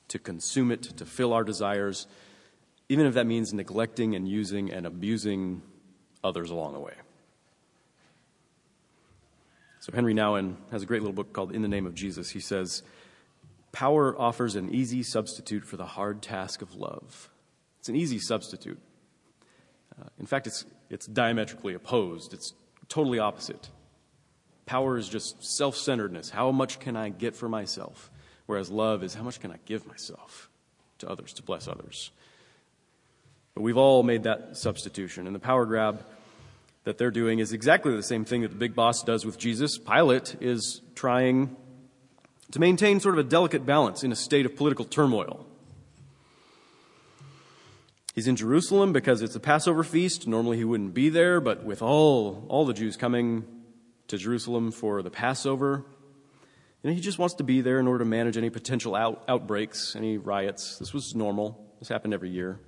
to 0.10 0.20
consume 0.20 0.72
it, 0.72 0.84
to 0.84 1.06
fill 1.06 1.34
our 1.34 1.44
desires, 1.44 2.08
even 2.90 3.06
if 3.06 3.14
that 3.14 3.26
means 3.26 3.54
neglecting 3.54 4.16
and 4.16 4.28
using 4.28 4.72
and 4.72 4.86
abusing 4.86 5.62
others 6.24 6.50
along 6.50 6.74
the 6.74 6.80
way. 6.80 6.94
So, 9.86 9.94
Henri 9.94 10.16
Nouwen 10.16 10.56
has 10.72 10.82
a 10.82 10.88
great 10.88 11.04
little 11.04 11.14
book 11.14 11.32
called 11.32 11.52
In 11.52 11.62
the 11.62 11.68
Name 11.68 11.86
of 11.86 11.94
Jesus. 11.94 12.32
He 12.32 12.40
says, 12.40 12.82
Power 13.72 14.20
offers 14.20 14.56
an 14.56 14.74
easy 14.74 15.04
substitute 15.04 15.64
for 15.64 15.78
the 15.78 15.86
hard 15.86 16.24
task 16.24 16.64
of 16.64 16.74
love. 16.74 17.30
It's 17.78 17.88
an 17.88 17.96
easy 17.96 18.18
substitute. 18.18 18.80
Uh, 19.96 20.08
in 20.20 20.26
fact, 20.26 20.48
it's, 20.48 20.66
it's 20.90 21.06
diametrically 21.06 21.76
opposed, 21.76 22.34
it's 22.34 22.56
totally 22.90 23.20
opposite. 23.20 23.70
Power 24.66 24.98
is 24.98 25.08
just 25.08 25.44
self 25.46 25.78
centeredness. 25.78 26.32
How 26.32 26.50
much 26.50 26.80
can 26.80 26.96
I 26.96 27.10
get 27.10 27.36
for 27.36 27.48
myself? 27.48 28.10
Whereas 28.48 28.72
love 28.72 29.04
is 29.04 29.14
how 29.14 29.22
much 29.22 29.40
can 29.40 29.52
I 29.52 29.60
give 29.68 29.86
myself 29.86 30.50
to 30.98 31.08
others, 31.08 31.32
to 31.34 31.44
bless 31.44 31.68
others? 31.68 32.10
But 33.54 33.62
we've 33.62 33.78
all 33.78 34.02
made 34.02 34.24
that 34.24 34.58
substitution. 34.58 35.28
And 35.28 35.36
the 35.36 35.40
power 35.40 35.68
grab 35.68 36.04
that 36.86 36.98
they're 36.98 37.12
doing 37.12 37.40
is 37.40 37.52
exactly 37.52 37.96
the 37.96 38.04
same 38.04 38.24
thing 38.24 38.42
that 38.44 38.50
the 38.50 38.56
big 38.56 38.74
boss 38.74 39.04
does 39.04 39.26
with 39.26 39.38
Jesus. 39.38 39.78
Pilate 39.78 40.38
is 40.40 40.82
trying 40.94 41.56
to 42.52 42.60
maintain 42.60 43.00
sort 43.00 43.16
of 43.16 43.26
a 43.26 43.30
delicate 43.30 43.66
balance 43.66 44.04
in 44.04 44.12
a 44.12 44.16
state 44.16 44.46
of 44.46 44.56
political 44.56 44.86
turmoil. 44.86 45.46
He's 48.14 48.28
in 48.28 48.38
Jerusalem 48.38 48.94
because 48.94 49.22
it's 49.22 49.36
a 49.36 49.40
Passover 49.40 49.84
feast. 49.84 50.26
Normally 50.28 50.58
he 50.58 50.64
wouldn't 50.64 50.94
be 50.94 51.10
there, 51.10 51.42
but 51.42 51.66
with 51.66 51.82
all, 51.82 52.46
all 52.48 52.66
the 52.66 52.74
Jews 52.74 52.96
coming 52.96 53.44
to 54.08 54.18
Jerusalem 54.18 54.72
for 54.72 55.02
the 55.02 55.10
Passover, 55.10 55.84
you 56.82 56.92
know, 56.92 56.96
he 56.96 57.02
just 57.02 57.18
wants 57.18 57.34
to 57.36 57.44
be 57.44 57.62
there 57.62 57.80
in 57.80 57.88
order 57.88 58.04
to 58.04 58.10
manage 58.10 58.38
any 58.38 58.52
potential 58.52 58.96
out, 58.96 59.24
outbreaks, 59.28 59.96
any 59.96 60.18
riots. 60.18 60.78
This 60.78 60.94
was 60.94 61.16
normal. 61.16 61.60
This 61.80 61.90
happened 61.90 62.14
every 62.14 62.30
year. 62.30 62.60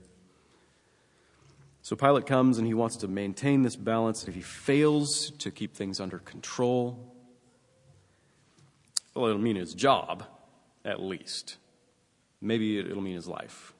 So 1.87 1.95
Pilate 1.95 2.25
comes 2.25 2.57
and 2.57 2.67
he 2.67 2.73
wants 2.73 2.97
to 2.97 3.07
maintain 3.07 3.61
this 3.61 3.77
balance. 3.77 4.27
If 4.27 4.35
he 4.35 4.41
fails 4.41 5.31
to 5.37 5.49
keep 5.49 5.73
things 5.73 6.01
under 6.01 6.19
control, 6.19 7.15
well, 9.15 9.27
it'll 9.27 9.39
mean 9.39 9.55
his 9.55 9.73
job, 9.73 10.25
at 10.83 11.01
least. 11.01 11.55
Maybe 12.41 12.77
it'll 12.77 13.01
mean 13.01 13.15
his 13.15 13.29
life. 13.29 13.73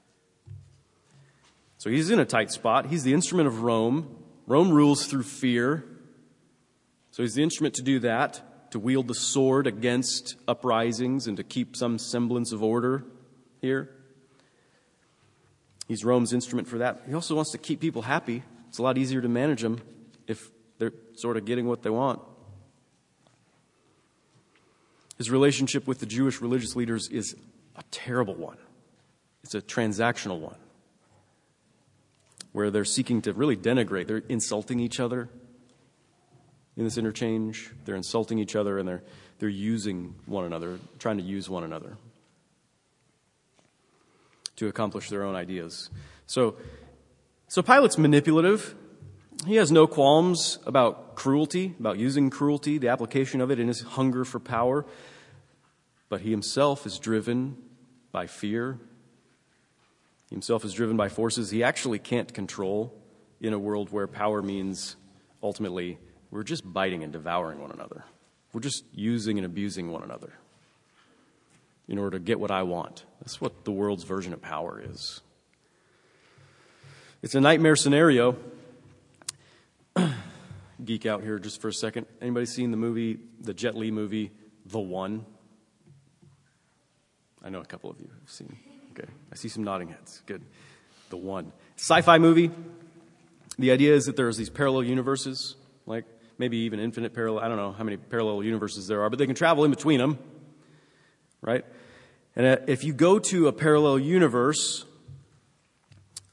So 1.79 1.89
he's 1.89 2.09
in 2.09 2.17
a 2.19 2.23
tight 2.23 2.49
spot. 2.49 2.85
He's 2.85 3.03
the 3.03 3.11
instrument 3.11 3.47
of 3.47 3.63
Rome. 3.63 4.15
Rome 4.45 4.71
rules 4.71 5.05
through 5.05 5.23
fear. 5.23 5.83
So 7.11 7.23
he's 7.23 7.33
the 7.33 7.43
instrument 7.43 7.75
to 7.75 7.83
do 7.83 7.99
that, 7.99 8.71
to 8.71 8.79
wield 8.79 9.09
the 9.09 9.15
sword 9.15 9.67
against 9.67 10.37
uprisings 10.47 11.27
and 11.27 11.35
to 11.35 11.43
keep 11.43 11.75
some 11.75 11.99
semblance 11.99 12.53
of 12.53 12.63
order 12.63 13.03
here. 13.59 13.96
He's 15.87 16.03
Rome's 16.03 16.33
instrument 16.33 16.67
for 16.67 16.79
that. 16.79 17.03
He 17.07 17.13
also 17.13 17.35
wants 17.35 17.51
to 17.51 17.57
keep 17.57 17.79
people 17.79 18.01
happy. 18.01 18.43
It's 18.67 18.77
a 18.77 18.83
lot 18.83 18.97
easier 18.97 19.21
to 19.21 19.29
manage 19.29 19.61
them 19.61 19.81
if 20.27 20.51
they're 20.77 20.93
sort 21.15 21.37
of 21.37 21.45
getting 21.45 21.67
what 21.67 21.81
they 21.81 21.89
want. 21.89 22.21
His 25.17 25.31
relationship 25.31 25.87
with 25.87 25.99
the 25.99 26.05
Jewish 26.05 26.41
religious 26.41 26.75
leaders 26.75 27.07
is 27.07 27.35
a 27.75 27.83
terrible 27.89 28.35
one. 28.35 28.57
It's 29.43 29.55
a 29.55 29.61
transactional 29.61 30.39
one 30.39 30.57
where 32.51 32.69
they're 32.69 32.85
seeking 32.85 33.21
to 33.21 33.33
really 33.33 33.55
denigrate. 33.55 34.07
They're 34.07 34.23
insulting 34.29 34.79
each 34.79 34.99
other 34.99 35.29
in 36.75 36.83
this 36.83 36.97
interchange. 36.97 37.71
They're 37.85 37.95
insulting 37.95 38.39
each 38.39 38.55
other 38.55 38.77
and 38.77 38.87
they're, 38.87 39.03
they're 39.39 39.49
using 39.49 40.15
one 40.25 40.43
another, 40.43 40.79
trying 40.99 41.17
to 41.17 41.23
use 41.23 41.49
one 41.49 41.63
another 41.63 41.97
to 44.57 44.67
accomplish 44.67 45.09
their 45.09 45.23
own 45.23 45.35
ideas. 45.35 45.89
So, 46.25 46.57
so 47.47 47.61
Pilate's 47.61 47.97
manipulative. 47.97 48.75
He 49.45 49.55
has 49.55 49.71
no 49.71 49.87
qualms 49.87 50.59
about 50.65 51.15
cruelty, 51.15 51.75
about 51.79 51.97
using 51.97 52.29
cruelty, 52.29 52.77
the 52.77 52.89
application 52.89 53.39
of 53.39 53.51
it 53.51 53.59
in 53.59 53.67
his 53.67 53.81
hunger 53.81 54.25
for 54.25 54.39
power. 54.39 54.85
But 56.09 56.21
he 56.21 56.31
himself 56.31 56.85
is 56.85 56.99
driven 56.99 57.57
by 58.11 58.27
fear. 58.27 58.79
He 60.29 60.35
himself 60.35 60.65
is 60.65 60.73
driven 60.73 60.97
by 60.97 61.09
forces 61.09 61.51
he 61.51 61.63
actually 61.63 61.99
can't 61.99 62.33
control 62.33 62.93
in 63.39 63.53
a 63.53 63.59
world 63.59 63.91
where 63.91 64.07
power 64.07 64.41
means 64.41 64.95
ultimately 65.43 65.99
we're 66.31 66.43
just 66.43 66.71
biting 66.71 67.03
and 67.03 67.13
devouring 67.13 67.61
one 67.61 67.71
another. 67.71 68.03
We're 68.53 68.61
just 68.61 68.83
using 68.93 69.37
and 69.37 69.45
abusing 69.45 69.91
one 69.91 70.03
another 70.03 70.33
in 71.87 71.97
order 71.97 72.17
to 72.17 72.23
get 72.23 72.39
what 72.39 72.51
I 72.51 72.63
want. 72.63 73.05
That's 73.27 73.41
what 73.41 73.65
the 73.65 73.73
world's 73.73 74.05
version 74.05 74.31
of 74.31 74.41
power 74.41 74.81
is. 74.81 75.19
It's 77.21 77.35
a 77.35 77.41
nightmare 77.41 77.75
scenario. 77.75 78.37
Geek 80.85 81.05
out 81.05 81.23
here 81.23 81.37
just 81.37 81.59
for 81.59 81.67
a 81.67 81.73
second. 81.73 82.05
Anybody 82.21 82.45
seen 82.45 82.71
the 82.71 82.77
movie, 82.77 83.19
the 83.41 83.53
Jet 83.53 83.75
Li 83.75 83.91
movie, 83.91 84.31
The 84.67 84.79
One? 84.79 85.25
I 87.43 87.49
know 87.49 87.59
a 87.59 87.65
couple 87.65 87.89
of 87.89 87.99
you 87.99 88.07
have 88.07 88.31
seen. 88.31 88.55
Okay. 88.91 89.09
I 89.29 89.35
see 89.35 89.49
some 89.49 89.65
nodding 89.65 89.89
heads. 89.89 90.23
Good. 90.25 90.41
The 91.09 91.17
One. 91.17 91.51
Sci 91.75 91.99
fi 92.03 92.19
movie. 92.19 92.49
The 93.59 93.71
idea 93.71 93.93
is 93.93 94.05
that 94.05 94.15
there's 94.15 94.37
these 94.37 94.49
parallel 94.49 94.85
universes, 94.85 95.57
like 95.85 96.05
maybe 96.37 96.59
even 96.59 96.79
infinite 96.79 97.13
parallel. 97.13 97.43
I 97.43 97.49
don't 97.49 97.57
know 97.57 97.73
how 97.73 97.83
many 97.83 97.97
parallel 97.97 98.41
universes 98.41 98.87
there 98.87 99.01
are, 99.01 99.09
but 99.09 99.19
they 99.19 99.25
can 99.25 99.35
travel 99.35 99.65
in 99.65 99.69
between 99.69 99.99
them, 99.99 100.17
right? 101.41 101.65
And 102.37 102.45
uh, 102.45 102.57
if 102.67 102.85
you 102.85 102.93
go 102.93 103.19
to 103.19 103.47
a 103.49 103.51
parallel 103.51 103.99
universe, 103.99 104.85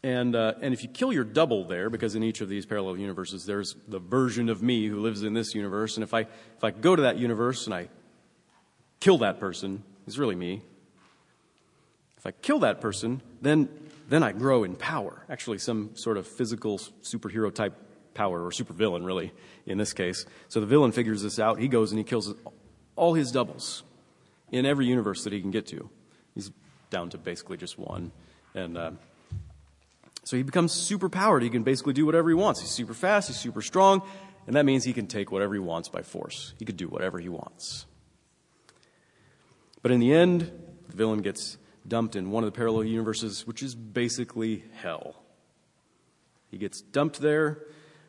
And, 0.04 0.37
uh, 0.37 0.52
and 0.61 0.75
if 0.75 0.82
you 0.82 0.90
kill 0.90 1.14
your 1.14 1.25
double 1.25 1.64
there, 1.64 1.88
because 1.88 2.14
in 2.14 2.23
each 2.23 2.42
of 2.42 2.49
these 2.50 2.66
parallel 2.66 2.99
universes 2.99 3.46
there's 3.46 3.75
the 3.88 3.99
version 3.99 4.50
of 4.50 4.62
me 4.62 4.87
who 4.87 5.00
lives 5.00 5.23
in 5.23 5.32
this 5.32 5.54
universe, 5.54 5.96
and 5.96 6.04
if 6.04 6.12
I, 6.12 6.20
if 6.58 6.62
I 6.62 6.73
go 6.73 6.94
to 6.94 7.02
that 7.02 7.16
universe 7.16 7.64
and 7.64 7.75
I 7.75 7.88
kill 9.00 9.16
that 9.18 9.40
person, 9.40 9.82
it's 10.06 10.18
really 10.18 10.34
me. 10.34 10.61
If 12.18 12.26
I 12.26 12.32
kill 12.32 12.58
that 12.58 12.82
person, 12.82 13.23
then, 13.40 13.70
then 14.11 14.23
I 14.23 14.32
grow 14.32 14.62
in 14.62 14.76
power. 14.76 15.25
Actually, 15.30 15.56
some 15.58 15.90
sort 15.94 16.18
of 16.18 16.26
physical 16.26 16.78
superhero 17.02 17.50
type 17.50 17.73
power, 18.12 18.44
or 18.44 18.50
supervillain, 18.50 19.06
really, 19.06 19.32
in 19.64 19.78
this 19.78 19.94
case. 19.94 20.26
So 20.49 20.61
the 20.61 20.66
villain 20.66 20.92
figures 20.92 21.23
this 21.23 21.38
out. 21.38 21.58
He 21.58 21.68
goes 21.68 21.92
and 21.92 21.99
he 21.99 22.04
kills 22.04 22.34
all 22.94 23.14
his 23.14 23.32
doubles 23.32 23.84
in 24.54 24.64
every 24.64 24.87
universe 24.87 25.25
that 25.25 25.32
he 25.32 25.40
can 25.40 25.50
get 25.50 25.66
to. 25.66 25.90
He's 26.34 26.50
down 26.88 27.11
to 27.11 27.18
basically 27.18 27.56
just 27.56 27.78
one. 27.78 28.12
And. 28.54 28.78
Uh, 28.78 28.90
so 30.23 30.38
he 30.38 30.42
becomes 30.42 30.73
super 30.73 31.11
powered. 31.11 31.42
He 31.42 31.50
can 31.50 31.64
basically 31.64 31.92
do 31.92 32.06
whatever 32.06 32.30
he 32.30 32.34
wants. 32.34 32.61
He's 32.61 32.70
super 32.70 32.94
fast, 32.94 33.28
he's 33.28 33.37
super 33.37 33.61
strong, 33.61 34.00
and 34.46 34.56
that 34.56 34.64
means 34.64 34.82
he 34.84 34.94
can 34.94 35.06
take 35.06 35.30
whatever 35.30 35.52
he 35.52 35.61
wants 35.61 35.90
by 35.90 36.00
force. 36.00 36.54
He 36.58 36.64
could 36.64 36.78
do 36.78 36.88
whatever 36.88 37.18
he 37.18 37.28
wants. 37.28 37.84
But 39.82 39.90
in 39.90 40.00
the 40.00 40.14
end, 40.14 40.50
the 40.88 40.96
villain 40.96 41.20
gets 41.20 41.58
dumped 41.87 42.16
in 42.16 42.30
one 42.30 42.42
of 42.42 42.50
the 42.50 42.56
parallel 42.56 42.84
universes, 42.84 43.46
which 43.46 43.62
is 43.62 43.75
basically 43.75 44.64
hell. 44.73 45.14
He 46.50 46.56
gets 46.56 46.80
dumped 46.80 47.20
there 47.20 47.58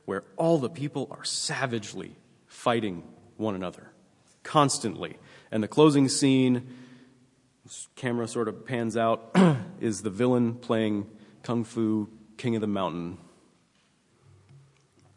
where 0.05 0.23
all 0.37 0.57
the 0.57 0.69
people 0.69 1.09
are 1.11 1.25
savagely 1.25 2.15
fighting 2.47 3.03
one 3.35 3.55
another 3.55 3.91
constantly. 4.43 5.17
And 5.55 5.63
the 5.63 5.69
closing 5.69 6.09
scene, 6.09 6.67
camera 7.95 8.27
sort 8.27 8.49
of 8.49 8.65
pans 8.65 8.97
out, 8.97 9.33
is 9.79 10.01
the 10.01 10.09
villain 10.09 10.55
playing 10.55 11.09
Kung 11.43 11.63
Fu 11.63 12.09
King 12.35 12.55
of 12.55 12.61
the 12.61 12.67
Mountain, 12.67 13.19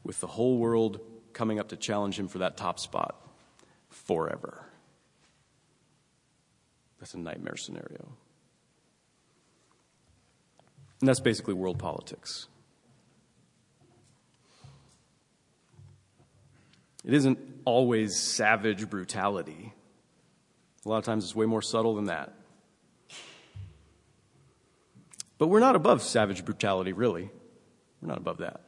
with 0.05 0.21
the 0.21 0.29
whole 0.29 0.59
world 0.59 1.01
coming 1.33 1.59
up 1.59 1.71
to 1.71 1.77
challenge 1.77 2.21
him 2.21 2.29
for 2.29 2.39
that 2.39 2.57
top 2.57 2.79
spot 2.79 3.21
forever. 3.89 4.65
That's 7.01 7.15
a 7.15 7.19
nightmare 7.19 7.57
scenario. 7.57 8.09
And 11.01 11.09
that's 11.09 11.19
basically 11.19 11.55
world 11.55 11.81
politics. 11.81 12.47
It 17.05 17.13
isn't 17.13 17.41
always 17.65 18.17
savage 18.17 18.89
brutality. 18.89 19.73
A 20.85 20.89
lot 20.89 20.99
of 20.99 21.05
times 21.05 21.25
it's 21.25 21.35
way 21.35 21.47
more 21.47 21.63
subtle 21.63 21.95
than 21.95 22.07
that. 22.07 22.33
But 25.39 25.49
we're 25.49 25.61
not 25.61 25.77
above 25.77 26.03
savage 26.03 26.45
brutality, 26.45 26.93
really. 26.93 27.31
We're 28.01 28.09
not 28.09 28.19
above 28.19 28.39
that. 28.39 28.63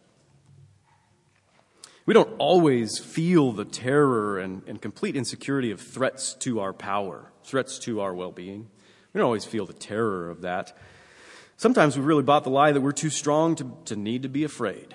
We 2.07 2.15
don't 2.15 2.35
always 2.39 2.99
feel 2.99 3.53
the 3.53 3.65
terror 3.65 4.39
and, 4.39 4.63
and 4.67 4.81
complete 4.81 5.15
insecurity 5.15 5.71
of 5.71 5.81
threats 5.81 6.35
to 6.41 6.61
our 6.61 6.73
power, 6.73 7.33
threats 7.45 7.79
to 7.81 8.01
our 8.01 8.15
well 8.15 8.33
being. 8.33 8.69
We 9.13 9.19
don't 9.19 9.27
always 9.27 9.45
feel 9.45 9.67
the 9.67 9.73
terror 9.73 10.31
of 10.31 10.43
that. 10.43 10.77
Sometimes 11.57 11.97
we 11.97 12.05
really 12.05 12.23
bought 12.23 12.45
the 12.45 12.51
lie 12.51 12.73
that 12.73 12.81
we're 12.81 12.93
too 12.93 13.11
strong 13.11 13.55
to, 13.57 13.77
to 13.85 13.97
need 13.97 14.23
to 14.23 14.29
be 14.29 14.45
afraid. 14.45 14.95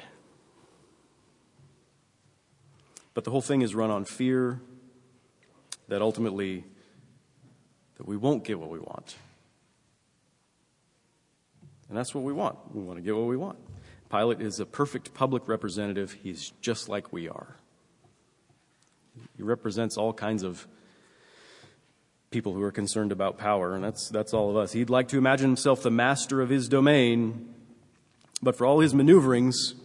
But 3.14 3.24
the 3.24 3.32
whole 3.32 3.42
thing 3.42 3.62
is 3.62 3.76
run 3.76 3.92
on 3.92 4.04
fear 4.04 4.60
that 5.88 6.02
ultimately 6.02 6.66
that 7.98 8.08
we 8.08 8.18
won't 8.18 8.44
get 8.44 8.60
what 8.60 8.70
we 8.70 8.80
want. 8.80 9.16
And 11.90 11.98
that's 11.98 12.14
what 12.16 12.24
we 12.24 12.34
want. 12.34 12.58
We 12.74 12.82
want 12.82 12.98
to 12.98 13.04
get 13.04 13.16
what 13.16 13.28
we 13.28 13.38
want. 13.38 13.58
Pilate 14.10 14.42
is 14.42 14.60
a 14.60 14.66
perfect 14.66 15.14
public 15.14 15.48
representative. 15.48 16.18
He's 16.24 16.52
just 16.62 16.90
like 16.90 17.12
we 17.12 17.28
are. 17.28 17.56
He 19.38 19.44
represents 19.44 19.98
all 19.98 20.14
kinds 20.14 20.44
of 20.44 20.68
people 22.32 22.54
who 22.54 22.62
are 22.64 22.72
concerned 22.72 23.12
about 23.12 23.38
power, 23.38 23.76
and 23.76 23.84
that's, 23.84 24.10
that's 24.10 24.34
all 24.34 24.50
of 24.50 24.58
us. 24.58 24.74
He'd 24.74 24.90
like 24.90 25.08
to 25.10 25.18
imagine 25.18 25.48
himself 25.48 25.84
the 25.84 25.92
master 25.92 26.42
of 26.42 26.50
his 26.50 26.68
domain, 26.68 27.54
but 28.42 28.56
for 28.56 28.66
all 28.66 28.80
his 28.80 28.94
maneuverings, 28.94 29.76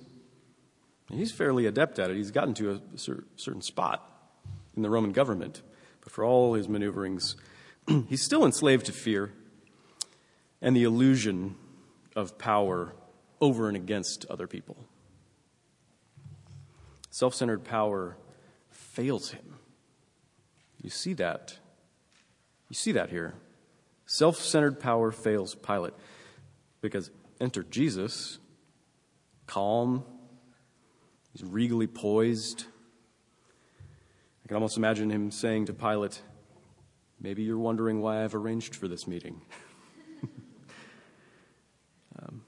he's 1.12 1.32
fairly 1.32 1.66
adept 1.66 1.98
at 1.98 2.10
it. 2.10 2.16
He's 2.16 2.30
gotten 2.30 2.54
to 2.54 2.72
a 2.72 2.98
certain 3.36 3.62
spot 3.62 4.06
in 4.76 4.82
the 4.82 4.90
Roman 4.90 5.12
government, 5.12 5.62
but 6.00 6.12
for 6.12 6.24
all 6.24 6.54
his 6.54 6.68
maneuverings, 6.68 7.36
he's 8.08 8.22
still 8.22 8.44
enslaved 8.44 8.86
to 8.86 8.92
fear 8.92 9.32
and 10.60 10.76
the 10.76 10.84
illusion 10.84 11.56
of 12.14 12.38
power 12.38 12.94
over 13.40 13.68
and 13.68 13.76
against 13.76 14.26
other 14.26 14.46
people. 14.46 14.76
Self 17.10 17.34
centered 17.34 17.64
power 17.64 18.16
fails 18.70 19.30
him. 19.30 19.56
You 20.82 20.90
see 20.90 21.14
that. 21.14 21.58
You 22.68 22.74
see 22.74 22.92
that 22.92 23.10
here. 23.10 23.34
Self 24.06 24.36
centered 24.36 24.80
power 24.80 25.10
fails 25.10 25.54
Pilate 25.54 25.94
because 26.80 27.10
enter 27.40 27.62
Jesus, 27.62 28.38
calm, 29.46 30.04
he's 31.32 31.44
regally 31.44 31.86
poised. 31.86 32.64
I 34.44 34.48
can 34.48 34.56
almost 34.56 34.76
imagine 34.76 35.10
him 35.10 35.30
saying 35.30 35.66
to 35.66 35.72
Pilate, 35.72 36.22
Maybe 37.20 37.42
you're 37.42 37.58
wondering 37.58 38.00
why 38.00 38.24
I've 38.24 38.34
arranged 38.34 38.74
for 38.74 38.88
this 38.88 39.06
meeting. 39.06 39.40
Um, 42.20 42.42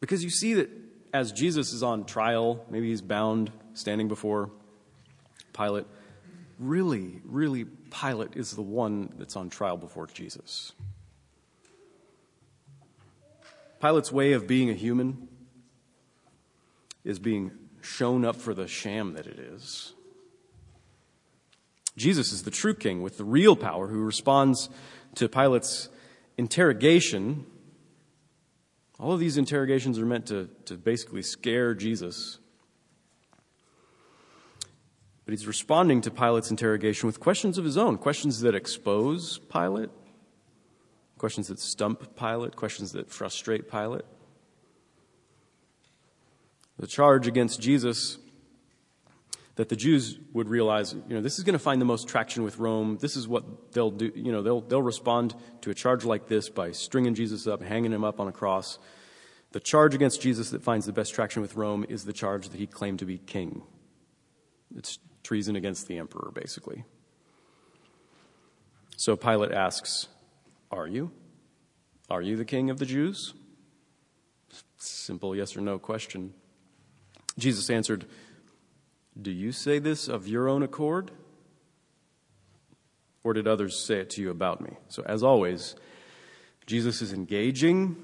because 0.00 0.22
you 0.22 0.30
see 0.30 0.54
that 0.54 0.70
as 1.12 1.32
Jesus 1.32 1.72
is 1.72 1.82
on 1.82 2.04
trial, 2.04 2.64
maybe 2.70 2.90
he's 2.90 3.00
bound, 3.00 3.50
standing 3.72 4.06
before 4.06 4.50
Pilate, 5.52 5.86
really, 6.58 7.20
really, 7.24 7.64
Pilate 7.64 8.36
is 8.36 8.52
the 8.52 8.62
one 8.62 9.12
that's 9.16 9.34
on 9.34 9.48
trial 9.48 9.76
before 9.76 10.06
Jesus. 10.06 10.72
Pilate's 13.80 14.12
way 14.12 14.32
of 14.32 14.46
being 14.46 14.70
a 14.70 14.74
human 14.74 15.28
is 17.04 17.18
being 17.18 17.52
shown 17.80 18.24
up 18.24 18.36
for 18.36 18.54
the 18.54 18.66
sham 18.66 19.14
that 19.14 19.26
it 19.26 19.38
is. 19.38 19.94
Jesus 21.96 22.32
is 22.32 22.42
the 22.42 22.50
true 22.50 22.74
king 22.74 23.02
with 23.02 23.18
the 23.18 23.24
real 23.24 23.56
power 23.56 23.88
who 23.88 24.02
responds 24.02 24.68
to 25.14 25.28
Pilate's 25.28 25.88
interrogation 26.36 27.46
all 28.98 29.12
of 29.12 29.20
these 29.20 29.36
interrogations 29.36 29.98
are 29.98 30.06
meant 30.06 30.26
to, 30.26 30.48
to 30.66 30.76
basically 30.76 31.22
scare 31.22 31.74
Jesus. 31.74 32.38
But 35.24 35.32
he's 35.32 35.46
responding 35.46 36.00
to 36.02 36.10
Pilate's 36.10 36.50
interrogation 36.50 37.06
with 37.06 37.18
questions 37.18 37.58
of 37.58 37.64
his 37.64 37.76
own 37.76 37.98
questions 37.98 38.40
that 38.40 38.54
expose 38.54 39.38
Pilate, 39.38 39.90
questions 41.18 41.48
that 41.48 41.58
stump 41.58 42.16
Pilate, 42.16 42.54
questions 42.54 42.92
that 42.92 43.10
frustrate 43.10 43.70
Pilate. 43.70 44.04
The 46.78 46.86
charge 46.86 47.26
against 47.26 47.60
Jesus 47.60 48.18
that 49.56 49.68
the 49.68 49.76
Jews 49.76 50.18
would 50.32 50.48
realize, 50.48 50.92
you 50.92 51.14
know, 51.14 51.20
this 51.20 51.38
is 51.38 51.44
going 51.44 51.54
to 51.54 51.60
find 51.60 51.80
the 51.80 51.84
most 51.86 52.08
traction 52.08 52.42
with 52.42 52.58
Rome. 52.58 52.98
This 53.00 53.16
is 53.16 53.28
what 53.28 53.72
they'll 53.72 53.90
do. 53.90 54.10
You 54.14 54.32
know, 54.32 54.42
they'll, 54.42 54.60
they'll 54.60 54.82
respond 54.82 55.34
to 55.60 55.70
a 55.70 55.74
charge 55.74 56.04
like 56.04 56.26
this 56.26 56.48
by 56.48 56.72
stringing 56.72 57.14
Jesus 57.14 57.46
up, 57.46 57.62
hanging 57.62 57.92
him 57.92 58.02
up 58.02 58.18
on 58.18 58.26
a 58.26 58.32
cross. 58.32 58.78
The 59.52 59.60
charge 59.60 59.94
against 59.94 60.20
Jesus 60.20 60.50
that 60.50 60.62
finds 60.62 60.86
the 60.86 60.92
best 60.92 61.14
traction 61.14 61.40
with 61.40 61.54
Rome 61.54 61.86
is 61.88 62.04
the 62.04 62.12
charge 62.12 62.48
that 62.48 62.58
he 62.58 62.66
claimed 62.66 62.98
to 62.98 63.04
be 63.04 63.18
king. 63.18 63.62
It's 64.76 64.98
treason 65.22 65.54
against 65.54 65.86
the 65.86 65.98
emperor, 65.98 66.32
basically. 66.34 66.84
So 68.96 69.16
Pilate 69.16 69.52
asks, 69.52 70.08
Are 70.72 70.88
you? 70.88 71.12
Are 72.10 72.22
you 72.22 72.36
the 72.36 72.44
king 72.44 72.70
of 72.70 72.78
the 72.78 72.86
Jews? 72.86 73.34
Simple 74.76 75.36
yes 75.36 75.56
or 75.56 75.60
no 75.60 75.78
question. 75.78 76.34
Jesus 77.38 77.70
answered, 77.70 78.06
do 79.20 79.30
you 79.30 79.52
say 79.52 79.78
this 79.78 80.08
of 80.08 80.26
your 80.26 80.48
own 80.48 80.62
accord? 80.62 81.10
Or 83.22 83.32
did 83.32 83.46
others 83.46 83.84
say 83.84 84.00
it 84.00 84.10
to 84.10 84.20
you 84.20 84.30
about 84.30 84.60
me? 84.60 84.70
So, 84.88 85.02
as 85.06 85.22
always, 85.22 85.76
Jesus 86.66 87.00
is 87.00 87.12
engaging. 87.12 87.96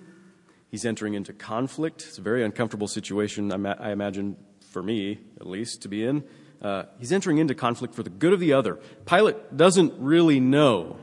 He's 0.71 0.85
entering 0.85 1.15
into 1.15 1.33
conflict. 1.33 2.05
It's 2.09 2.19
a 2.19 2.23
very 2.23 2.45
uncomfortable 2.45 2.89
situation, 2.89 3.53
I 3.53 3.91
imagine, 3.91 4.37
for 4.71 4.83
me 4.83 5.19
at 5.41 5.47
least, 5.47 5.83
to 5.83 5.89
be 5.89 6.05
in. 6.05 6.25
Uh, 6.63 6.85
he's 6.99 7.13
entering 7.13 7.39
into 7.39 7.55
conflict 7.55 7.95
for 7.95 8.03
the 8.03 8.11
good 8.11 8.33
of 8.33 8.41
the 8.41 8.53
other. 8.53 8.79
Pilate 9.05 9.57
doesn't 9.57 9.95
really 9.99 10.41
know 10.41 10.99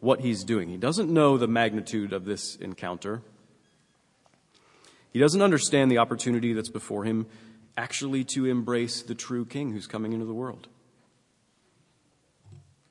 what 0.00 0.20
he's 0.20 0.44
doing, 0.44 0.68
he 0.68 0.76
doesn't 0.76 1.08
know 1.08 1.38
the 1.38 1.46
magnitude 1.46 2.12
of 2.12 2.26
this 2.26 2.56
encounter. 2.56 3.22
He 5.12 5.20
doesn't 5.20 5.40
understand 5.40 5.90
the 5.90 5.98
opportunity 5.98 6.52
that's 6.52 6.68
before 6.68 7.04
him 7.04 7.26
actually 7.76 8.24
to 8.24 8.46
embrace 8.46 9.02
the 9.02 9.14
true 9.14 9.44
king 9.44 9.72
who's 9.72 9.86
coming 9.86 10.12
into 10.12 10.26
the 10.26 10.34
world. 10.34 10.68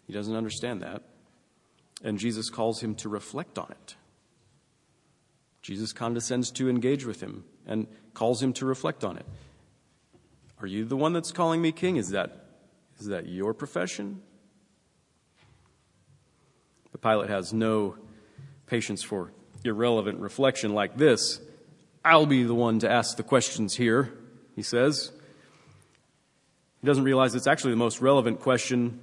He 0.08 0.14
doesn't 0.14 0.36
understand 0.36 0.82
that. 0.82 1.04
And 2.04 2.20
Jesus 2.20 2.50
calls 2.50 2.82
him 2.82 2.96
to 2.96 3.10
reflect 3.10 3.58
on 3.58 3.72
it. 3.72 3.96
Jesus 5.62 5.94
condescends 5.94 6.52
to 6.52 6.70
engage 6.70 7.06
with 7.06 7.22
him 7.22 7.46
and 7.66 7.88
calls 8.14 8.44
him 8.44 8.52
to 8.54 8.66
reflect 8.66 9.04
on 9.06 9.18
it. 9.18 9.26
Are 10.60 10.68
you 10.68 10.84
the 10.86 10.98
one 10.98 11.14
that's 11.14 11.32
calling 11.32 11.62
me 11.62 11.72
king? 11.72 11.96
Is 11.96 12.10
that, 12.10 12.46
is 13.00 13.08
that 13.08 13.28
your 13.28 13.54
profession? 13.54 14.22
But 16.92 17.02
Pilate 17.02 17.30
has 17.30 17.54
no 17.54 17.96
patience 18.68 19.02
for 19.02 19.32
irrelevant 19.64 20.20
reflection 20.20 20.74
like 20.74 20.98
this. 20.98 21.40
I'll 22.04 22.26
be 22.26 22.44
the 22.44 22.54
one 22.54 22.80
to 22.80 22.92
ask 22.92 23.16
the 23.16 23.24
questions 23.24 23.76
here, 23.76 24.14
he 24.56 24.62
says. 24.62 25.12
He 26.82 26.88
doesn't 26.88 27.04
realize 27.04 27.34
it's 27.36 27.48
actually 27.48 27.72
the 27.72 27.78
most 27.78 28.02
relevant 28.02 28.40
question 28.40 29.00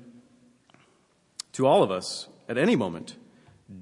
to 1.53 1.67
all 1.67 1.83
of 1.83 1.91
us 1.91 2.29
at 2.49 2.59
any 2.59 2.77
moment. 2.77 3.17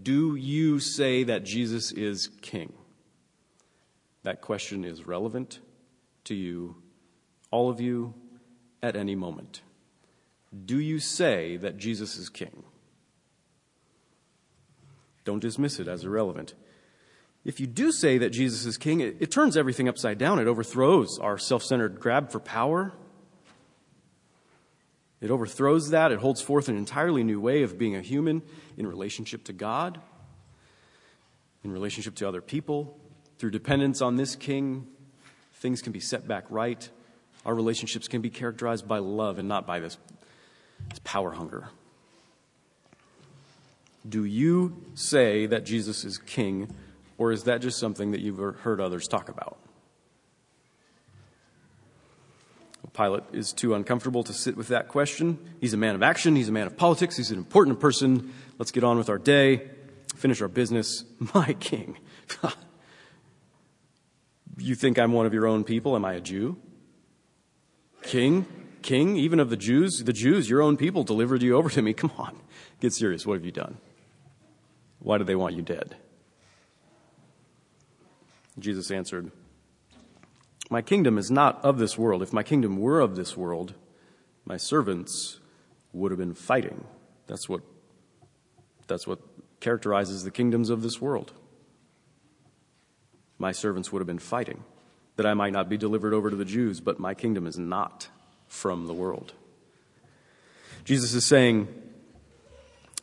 Do 0.03 0.37
you 0.37 0.79
say 0.79 1.25
that 1.25 1.45
Jesus 1.45 1.93
is 1.93 2.29
king? 2.43 2.73
That 4.23 4.41
question 4.41 4.85
is 4.85 5.07
relevant 5.07 5.61
to 6.25 6.35
you, 6.35 6.77
all 7.51 7.71
of 7.71 7.81
you, 7.81 8.15
at 8.83 8.97
any 8.97 9.15
moment. 9.15 9.63
Do 10.65 10.79
you 10.79 10.99
say 10.99 11.57
that 11.57 11.77
Jesus 11.77 12.17
is 12.17 12.29
king? 12.29 12.65
Don't 15.25 15.41
dismiss 15.41 15.79
it 15.79 15.89
as 15.89 16.05
irrelevant. 16.05 16.55
If 17.49 17.61
you 17.61 17.67
do 17.67 17.93
say 17.93 18.19
that 18.19 18.29
Jesus 18.29 18.67
is 18.67 18.77
king, 18.77 19.01
it, 19.01 19.17
it 19.21 19.31
turns 19.31 19.57
everything 19.57 19.89
upside 19.89 20.19
down. 20.19 20.39
It 20.39 20.47
overthrows 20.47 21.19
our 21.19 21.39
self 21.39 21.63
centered 21.63 21.99
grab 21.99 22.31
for 22.31 22.41
power. 22.41 22.93
It 25.23 25.31
overthrows 25.31 25.89
that. 25.89 26.13
It 26.13 26.19
holds 26.19 26.43
forth 26.43 26.69
an 26.69 26.77
entirely 26.77 27.25
new 27.25 27.41
way 27.41 27.63
of 27.63 27.79
being 27.79 27.97
a 27.97 28.03
human 28.03 28.43
in 28.77 28.87
relationship 28.87 29.45
to 29.45 29.55
God, 29.55 29.99
in 31.65 31.73
relationship 31.73 32.15
to 32.17 32.29
other 32.29 32.43
people. 32.43 32.99
Through 33.39 33.53
dependence 33.53 34.03
on 34.03 34.17
this 34.17 34.37
king, 34.37 34.87
things 35.55 35.81
can 35.81 35.93
be 35.93 36.01
set 36.01 36.29
back 36.29 36.45
right. 36.51 36.87
Our 37.47 37.55
relationships 37.55 38.09
can 38.09 38.21
be 38.21 38.29
characterized 38.29 38.87
by 38.87 38.99
love 38.99 39.39
and 39.39 39.49
not 39.49 39.67
by 39.67 39.81
this, 39.81 39.97
this 40.91 41.01
power 41.03 41.31
hunger. 41.31 41.71
Do 44.07 44.27
you 44.27 44.85
say 44.93 45.47
that 45.47 45.65
Jesus 45.65 46.05
is 46.05 46.19
king, 46.19 46.75
or 47.19 47.33
is 47.33 47.45
that 47.45 47.61
just 47.61 47.79
something 47.79 48.13
that 48.13 48.21
you've 48.21 48.39
heard 48.39 48.81
others 48.81 49.07
talk 49.07 49.29
about? 49.29 49.59
Pilate 52.95 53.25
is 53.33 53.53
too 53.53 53.75
uncomfortable 53.75 54.25
to 54.25 54.33
sit 54.33 54.57
with 54.57 54.69
that 54.69 54.89
question. 54.89 55.39
He's 55.61 55.75
a 55.75 55.77
man 55.77 55.95
of 55.95 56.03
action, 56.03 56.37
he's 56.37 56.49
a 56.49 56.53
man 56.53 56.67
of 56.67 56.77
politics, 56.77 57.17
he's 57.17 57.31
an 57.31 57.39
important 57.39 57.81
person. 57.81 58.33
Let's 58.59 58.71
get 58.71 58.83
on 58.83 58.97
with 58.97 59.09
our 59.09 59.19
day, 59.19 59.69
finish 60.17 60.41
our 60.41 60.49
business. 60.49 61.05
My 61.35 61.53
king. 61.55 61.99
you 64.57 64.75
think 64.75 64.99
I'm 64.99 65.13
one 65.13 65.27
of 65.27 65.35
your 65.35 65.47
own 65.47 65.65
people? 65.65 65.95
Am 65.97 66.05
I 66.05 66.15
a 66.15 66.21
Jew? 66.21 66.57
King? 68.03 68.47
King, 68.83 69.17
even 69.17 69.41
of 69.41 69.51
the 69.51 69.57
Jews? 69.57 70.05
The 70.05 70.13
Jews, 70.13 70.49
your 70.49 70.63
own 70.63 70.77
people, 70.77 71.05
delivered 71.05 71.43
you 71.43 71.57
over 71.57 71.69
to 71.71 71.83
me. 71.83 71.93
Come 71.93 72.13
on, 72.17 72.41
get 72.81 72.93
serious. 72.93 73.27
What 73.27 73.35
have 73.35 73.45
you 73.45 73.53
done? 73.53 73.79
Why 75.01 75.19
do 75.19 75.25
they 75.25 75.37
want 75.37 75.55
you 75.55 75.63
dead? 75.63 75.97
Jesus 78.59 78.91
answered, 78.91 79.31
my 80.71 80.83
kingdom 80.83 81.17
is 81.17 81.31
not 81.31 81.65
of 81.65 81.79
this 81.79 81.97
world. 81.97 82.23
If 82.23 82.33
my 82.33 82.43
kingdom 82.43 82.79
were 82.79 83.01
of 83.01 83.17
this 83.17 83.37
world, 83.37 83.75
my 84.45 84.57
servants 84.57 85.41
would 85.93 86.11
have 86.11 86.19
been 86.19 86.35
fighting. 86.35 86.85
That's 87.27 87.49
what, 87.49 87.63
that's 88.87 89.07
what 89.07 89.21
characterizes 89.61 90.25
the 90.25 90.31
kingdoms 90.31 90.71
of 90.71 90.83
this 90.83 91.01
world. 91.01 91.33
My 93.39 93.53
servants 93.53 93.93
would 93.93 94.01
have 94.01 94.07
been 94.07 94.19
fighting, 94.19 94.65
that 95.17 95.25
I 95.25 95.35
might 95.35 95.53
not 95.53 95.69
be 95.69 95.77
delivered 95.77 96.13
over 96.13 96.29
to 96.29 96.37
the 96.37 96.45
Jews, 96.45 96.81
but 96.81 96.99
my 96.99 97.15
kingdom 97.15 97.47
is 97.47 97.59
not 97.59 98.09
from 98.47 98.87
the 98.87 98.95
world. 98.95 99.33
Jesus 100.85 101.15
is 101.15 101.25
saying 101.25 101.69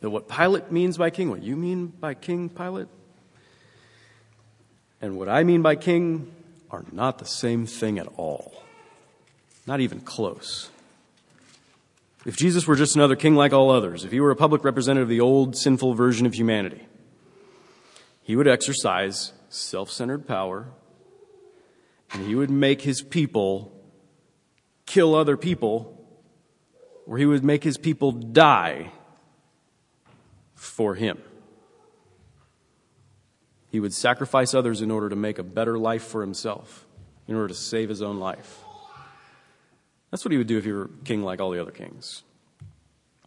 that 0.00 0.10
what 0.10 0.28
Pilate 0.28 0.70
means 0.70 0.98
by 0.98 1.10
king, 1.10 1.30
what 1.30 1.42
you 1.42 1.56
mean 1.56 1.86
by 1.86 2.14
king, 2.14 2.48
Pilate, 2.48 2.88
and 5.00 5.16
what 5.16 5.28
I 5.28 5.44
mean 5.44 5.62
by 5.62 5.76
king, 5.76 6.32
are 6.70 6.84
not 6.92 7.18
the 7.18 7.26
same 7.26 7.66
thing 7.66 7.98
at 7.98 8.08
all. 8.16 8.62
Not 9.66 9.80
even 9.80 10.00
close. 10.00 10.70
If 12.24 12.36
Jesus 12.36 12.66
were 12.66 12.76
just 12.76 12.96
another 12.96 13.16
king 13.16 13.36
like 13.36 13.52
all 13.52 13.70
others, 13.70 14.04
if 14.04 14.10
he 14.10 14.20
were 14.20 14.30
a 14.30 14.36
public 14.36 14.64
representative 14.64 15.04
of 15.04 15.08
the 15.08 15.20
old 15.20 15.56
sinful 15.56 15.94
version 15.94 16.26
of 16.26 16.34
humanity, 16.34 16.86
he 18.22 18.34
would 18.34 18.48
exercise 18.48 19.32
self 19.48 19.90
centered 19.90 20.26
power 20.26 20.66
and 22.12 22.26
he 22.26 22.34
would 22.34 22.50
make 22.50 22.82
his 22.82 23.02
people 23.02 23.72
kill 24.86 25.14
other 25.14 25.36
people, 25.36 25.92
or 27.06 27.18
he 27.18 27.26
would 27.26 27.44
make 27.44 27.64
his 27.64 27.76
people 27.76 28.12
die 28.12 28.90
for 30.54 30.94
him. 30.94 31.20
He 33.76 33.80
would 33.80 33.92
sacrifice 33.92 34.54
others 34.54 34.80
in 34.80 34.90
order 34.90 35.10
to 35.10 35.16
make 35.16 35.38
a 35.38 35.42
better 35.42 35.76
life 35.76 36.02
for 36.02 36.22
himself, 36.22 36.86
in 37.28 37.34
order 37.34 37.48
to 37.48 37.54
save 37.54 37.90
his 37.90 38.00
own 38.00 38.18
life. 38.18 38.64
That's 40.10 40.24
what 40.24 40.32
he 40.32 40.38
would 40.38 40.46
do 40.46 40.56
if 40.56 40.64
he 40.64 40.72
were 40.72 40.88
king 41.04 41.22
like 41.22 41.42
all 41.42 41.50
the 41.50 41.60
other 41.60 41.72
kings. 41.72 42.22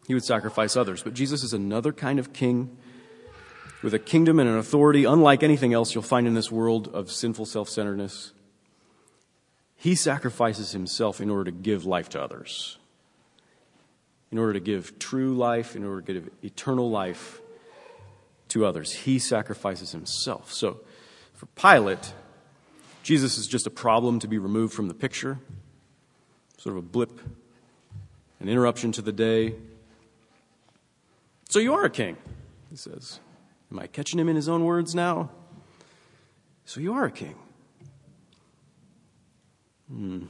He 0.07 0.15
would 0.15 0.23
sacrifice 0.23 0.75
others. 0.75 1.03
But 1.03 1.13
Jesus 1.13 1.43
is 1.43 1.53
another 1.53 1.93
kind 1.93 2.17
of 2.17 2.33
king 2.33 2.75
with 3.83 3.93
a 3.93 3.99
kingdom 3.99 4.39
and 4.39 4.49
an 4.49 4.57
authority 4.57 5.05
unlike 5.05 5.43
anything 5.43 5.71
else 5.71 5.93
you'll 5.93 6.01
find 6.01 6.25
in 6.25 6.33
this 6.33 6.51
world 6.51 6.87
of 6.87 7.11
sinful 7.11 7.45
self 7.45 7.69
centeredness. 7.69 8.31
He 9.75 9.93
sacrifices 9.93 10.71
himself 10.71 11.21
in 11.21 11.29
order 11.29 11.51
to 11.51 11.51
give 11.51 11.85
life 11.85 12.09
to 12.09 12.19
others, 12.23 12.79
in 14.31 14.39
order 14.39 14.53
to 14.53 14.59
give 14.59 14.97
true 14.97 15.35
life, 15.35 15.75
in 15.75 15.85
order 15.85 16.01
to 16.01 16.13
give 16.13 16.31
eternal 16.41 16.89
life 16.89 17.39
to 18.49 18.65
others. 18.65 18.93
He 18.93 19.19
sacrifices 19.19 19.91
himself. 19.91 20.51
So 20.51 20.81
for 21.33 21.45
Pilate, 21.47 22.13
Jesus 23.03 23.37
is 23.37 23.47
just 23.47 23.65
a 23.65 23.71
problem 23.71 24.19
to 24.19 24.27
be 24.27 24.37
removed 24.37 24.73
from 24.73 24.87
the 24.87 24.93
picture, 24.93 25.39
sort 26.57 26.75
of 26.75 26.83
a 26.83 26.87
blip, 26.87 27.19
an 28.39 28.49
interruption 28.49 28.91
to 28.93 29.01
the 29.01 29.11
day. 29.11 29.55
So 31.49 31.59
you 31.59 31.73
are 31.73 31.85
a 31.85 31.89
king, 31.89 32.17
he 32.69 32.75
says. 32.75 33.19
Am 33.71 33.79
I 33.79 33.87
catching 33.87 34.19
him 34.19 34.29
in 34.29 34.35
his 34.35 34.49
own 34.49 34.65
words 34.65 34.93
now? 34.93 35.29
So 36.65 36.79
you 36.79 36.93
are 36.93 37.05
a 37.05 37.11
king. 37.11 37.35
Hmm. 39.89 40.25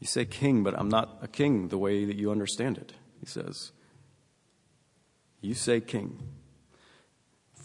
You 0.00 0.06
say 0.06 0.24
king, 0.26 0.62
but 0.62 0.78
I'm 0.78 0.88
not 0.88 1.18
a 1.22 1.28
king 1.28 1.68
the 1.68 1.78
way 1.78 2.04
that 2.04 2.16
you 2.16 2.30
understand 2.30 2.76
it, 2.76 2.92
he 3.20 3.26
says. 3.26 3.72
You 5.40 5.54
say 5.54 5.80
king. 5.80 6.18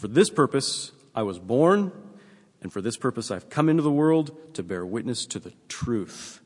For 0.02 0.08
this 0.08 0.32
purpose 0.32 0.92
I 1.14 1.22
was 1.22 1.38
born, 1.38 1.92
and 2.64 2.74
for 2.74 2.82
this 2.82 2.98
purpose 2.98 3.30
I've 3.30 3.52
come 3.52 3.70
into 3.70 3.84
the 3.84 3.92
world 3.92 4.36
to 4.56 4.64
bear 4.64 4.84
witness 4.84 5.28
to 5.28 5.38
the 5.38 5.54
truth. 5.70 6.42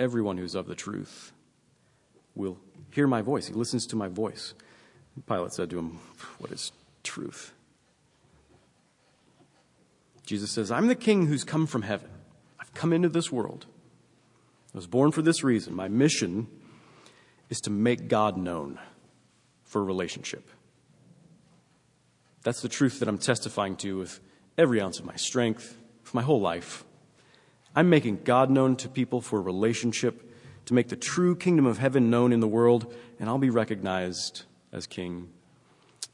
Everyone 0.00 0.38
who's 0.38 0.56
of 0.56 0.66
the 0.66 0.74
truth 0.74 1.30
will 2.34 2.58
hear 2.90 3.06
my 3.06 3.22
voice. 3.22 3.46
He 3.46 3.54
listens 3.54 3.86
to 3.86 3.96
my 3.96 4.08
voice. 4.08 4.54
Pilate 5.28 5.52
said 5.52 5.70
to 5.70 5.78
him, 5.78 6.00
What 6.38 6.50
is 6.50 6.72
truth? 7.04 7.52
Jesus 10.26 10.50
says, 10.50 10.72
I'm 10.72 10.88
the 10.88 10.96
king 10.96 11.26
who's 11.26 11.44
come 11.44 11.68
from 11.68 11.82
heaven. 11.82 12.10
I've 12.58 12.74
come 12.74 12.92
into 12.92 13.08
this 13.08 13.30
world. 13.30 13.66
I 14.74 14.78
was 14.78 14.88
born 14.88 15.12
for 15.12 15.22
this 15.22 15.44
reason. 15.44 15.76
My 15.76 15.86
mission 15.86 16.48
is 17.50 17.60
to 17.60 17.70
make 17.70 18.08
God 18.08 18.36
known 18.36 18.80
for 19.62 19.84
relationship. 19.84 20.50
That's 22.44 22.60
the 22.60 22.68
truth 22.68 23.00
that 23.00 23.08
I'm 23.08 23.18
testifying 23.18 23.74
to 23.76 23.98
with 23.98 24.20
every 24.56 24.80
ounce 24.80 25.00
of 25.00 25.06
my 25.06 25.16
strength, 25.16 25.76
for 26.02 26.16
my 26.16 26.22
whole 26.22 26.40
life. 26.40 26.84
I'm 27.74 27.88
making 27.88 28.20
God 28.22 28.50
known 28.50 28.76
to 28.76 28.88
people 28.88 29.20
for 29.20 29.38
a 29.38 29.42
relationship, 29.42 30.30
to 30.66 30.74
make 30.74 30.88
the 30.88 30.96
true 30.96 31.34
kingdom 31.34 31.66
of 31.66 31.78
heaven 31.78 32.10
known 32.10 32.32
in 32.32 32.40
the 32.40 32.46
world, 32.46 32.94
and 33.18 33.28
I'll 33.28 33.38
be 33.38 33.50
recognized 33.50 34.44
as 34.72 34.86
king 34.86 35.30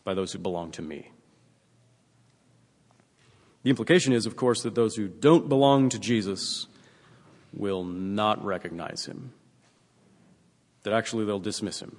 by 0.04 0.14
those 0.14 0.32
who 0.32 0.38
belong 0.38 0.70
to 0.72 0.82
me. 0.82 1.10
The 3.64 3.70
implication 3.70 4.12
is, 4.12 4.24
of 4.24 4.36
course, 4.36 4.62
that 4.62 4.74
those 4.74 4.96
who 4.96 5.08
don't 5.08 5.48
belong 5.48 5.88
to 5.90 5.98
Jesus 5.98 6.66
will 7.52 7.84
not 7.84 8.42
recognize 8.44 9.04
him, 9.04 9.32
that 10.84 10.92
actually 10.94 11.24
they'll 11.24 11.40
dismiss 11.40 11.80
him 11.82 11.96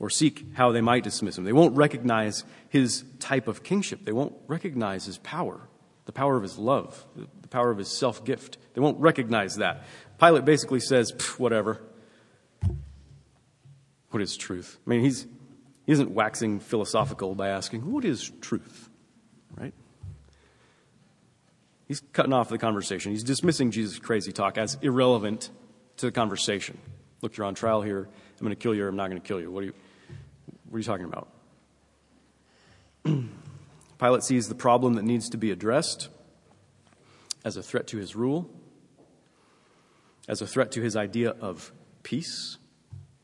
or 0.00 0.10
seek 0.10 0.54
how 0.54 0.72
they 0.72 0.80
might 0.80 1.02
dismiss 1.02 1.36
him. 1.36 1.44
They 1.44 1.52
won't 1.52 1.76
recognize 1.76 2.44
his 2.68 3.04
type 3.18 3.48
of 3.48 3.62
kingship. 3.62 4.04
They 4.04 4.12
won't 4.12 4.34
recognize 4.46 5.04
his 5.06 5.18
power, 5.18 5.68
the 6.04 6.12
power 6.12 6.36
of 6.36 6.42
his 6.42 6.58
love, 6.58 7.04
the 7.16 7.48
power 7.48 7.70
of 7.70 7.78
his 7.78 7.88
self 7.88 8.24
gift. 8.24 8.58
They 8.74 8.80
won't 8.80 9.00
recognize 9.00 9.56
that. 9.56 9.84
Pilate 10.20 10.44
basically 10.44 10.80
says, 10.80 11.12
whatever. 11.38 11.80
What 14.10 14.22
is 14.22 14.36
truth? 14.36 14.78
I 14.86 14.90
mean, 14.90 15.00
he's, 15.00 15.26
he 15.84 15.92
isn't 15.92 16.10
waxing 16.10 16.60
philosophical 16.60 17.34
by 17.34 17.48
asking, 17.48 17.90
what 17.90 18.04
is 18.04 18.30
truth? 18.40 18.88
Right? 19.56 19.74
He's 21.86 22.02
cutting 22.12 22.32
off 22.32 22.48
the 22.48 22.58
conversation. 22.58 23.12
He's 23.12 23.24
dismissing 23.24 23.70
Jesus' 23.70 23.98
crazy 23.98 24.32
talk 24.32 24.58
as 24.58 24.78
irrelevant 24.82 25.50
to 25.98 26.06
the 26.06 26.12
conversation. 26.12 26.78
Look, 27.22 27.36
you're 27.36 27.46
on 27.46 27.54
trial 27.54 27.82
here. 27.82 28.08
I'm 28.38 28.44
going 28.44 28.50
to 28.50 28.56
kill 28.56 28.74
you 28.74 28.84
or 28.84 28.88
I'm 28.88 28.96
not 28.96 29.10
going 29.10 29.20
to 29.20 29.26
kill 29.26 29.40
you. 29.40 29.50
What 29.50 29.62
are 29.62 29.66
you, 29.66 29.74
what 30.68 30.76
are 30.76 30.78
you 30.78 30.84
talking 30.84 31.06
about? 31.06 31.28
Pilate 33.98 34.22
sees 34.22 34.48
the 34.48 34.54
problem 34.54 34.94
that 34.94 35.04
needs 35.04 35.28
to 35.30 35.36
be 35.36 35.50
addressed 35.50 36.08
as 37.44 37.56
a 37.56 37.62
threat 37.62 37.86
to 37.88 37.96
his 37.96 38.14
rule, 38.14 38.50
as 40.28 40.42
a 40.42 40.46
threat 40.46 40.70
to 40.72 40.82
his 40.82 40.94
idea 40.94 41.30
of 41.40 41.72
peace, 42.02 42.58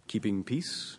keeping 0.08 0.42
peace. 0.42 0.98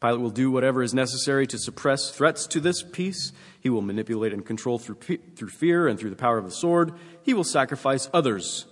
Pilate 0.00 0.20
will 0.20 0.30
do 0.30 0.50
whatever 0.50 0.82
is 0.82 0.94
necessary 0.94 1.46
to 1.46 1.58
suppress 1.58 2.10
threats 2.10 2.46
to 2.46 2.60
this 2.60 2.82
peace. 2.82 3.32
He 3.60 3.70
will 3.70 3.82
manipulate 3.82 4.32
and 4.32 4.44
control 4.44 4.78
through, 4.78 4.98
through 5.34 5.48
fear 5.48 5.88
and 5.88 5.98
through 5.98 6.10
the 6.10 6.16
power 6.16 6.38
of 6.38 6.44
the 6.44 6.50
sword. 6.50 6.92
He 7.22 7.34
will 7.34 7.44
sacrifice 7.44 8.08
others 8.12 8.66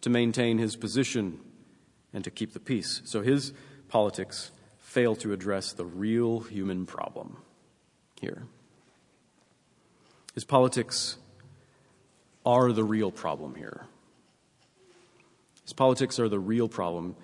to 0.00 0.10
maintain 0.10 0.58
his 0.58 0.76
position 0.76 1.40
and 2.12 2.24
to 2.24 2.30
keep 2.30 2.52
the 2.52 2.60
peace. 2.60 3.02
So 3.04 3.20
his 3.20 3.52
politics 3.88 4.50
fail 4.88 5.14
to 5.14 5.34
address 5.34 5.72
the 5.74 5.84
real 5.84 6.40
human 6.40 6.86
problem 6.86 7.36
here. 8.18 8.44
His 10.34 10.44
politics 10.44 11.18
are 12.46 12.72
the 12.72 12.82
real 12.82 13.12
problem 13.12 13.54
here. 13.54 13.84
His 15.62 15.74
politics 15.74 16.18
are 16.18 16.30
the 16.30 16.38
real 16.38 16.68
problem 16.68 17.16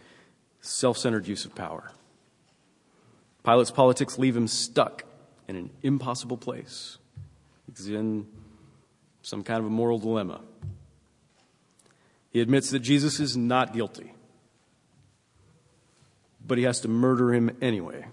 self 0.61 0.99
centered 0.99 1.27
use 1.27 1.47
of 1.47 1.55
power. 1.55 1.91
Pilate's 3.45 3.71
politics 3.71 4.19
leave 4.19 4.37
him 4.37 4.47
stuck 4.47 5.05
in 5.49 5.57
an 5.57 5.71
impossible 5.83 6.37
place. 6.37 6.99
He's 7.67 7.89
in 7.89 8.27
some 9.23 9.43
kind 9.43 9.61
of 9.61 9.67
a 9.67 9.71
moral 9.71 9.99
dilemma. 9.99 10.43
He 12.31 12.41
admits 12.41 12.71
that 12.73 12.81
Jesus 12.81 13.21
is 13.21 13.39
not 13.39 13.73
guilty, 13.73 14.14
but 16.47 16.59
he 16.59 16.65
has 16.65 16.81
to 16.81 16.89
murder 16.89 17.33
him 17.33 17.57
anyway 17.61 18.07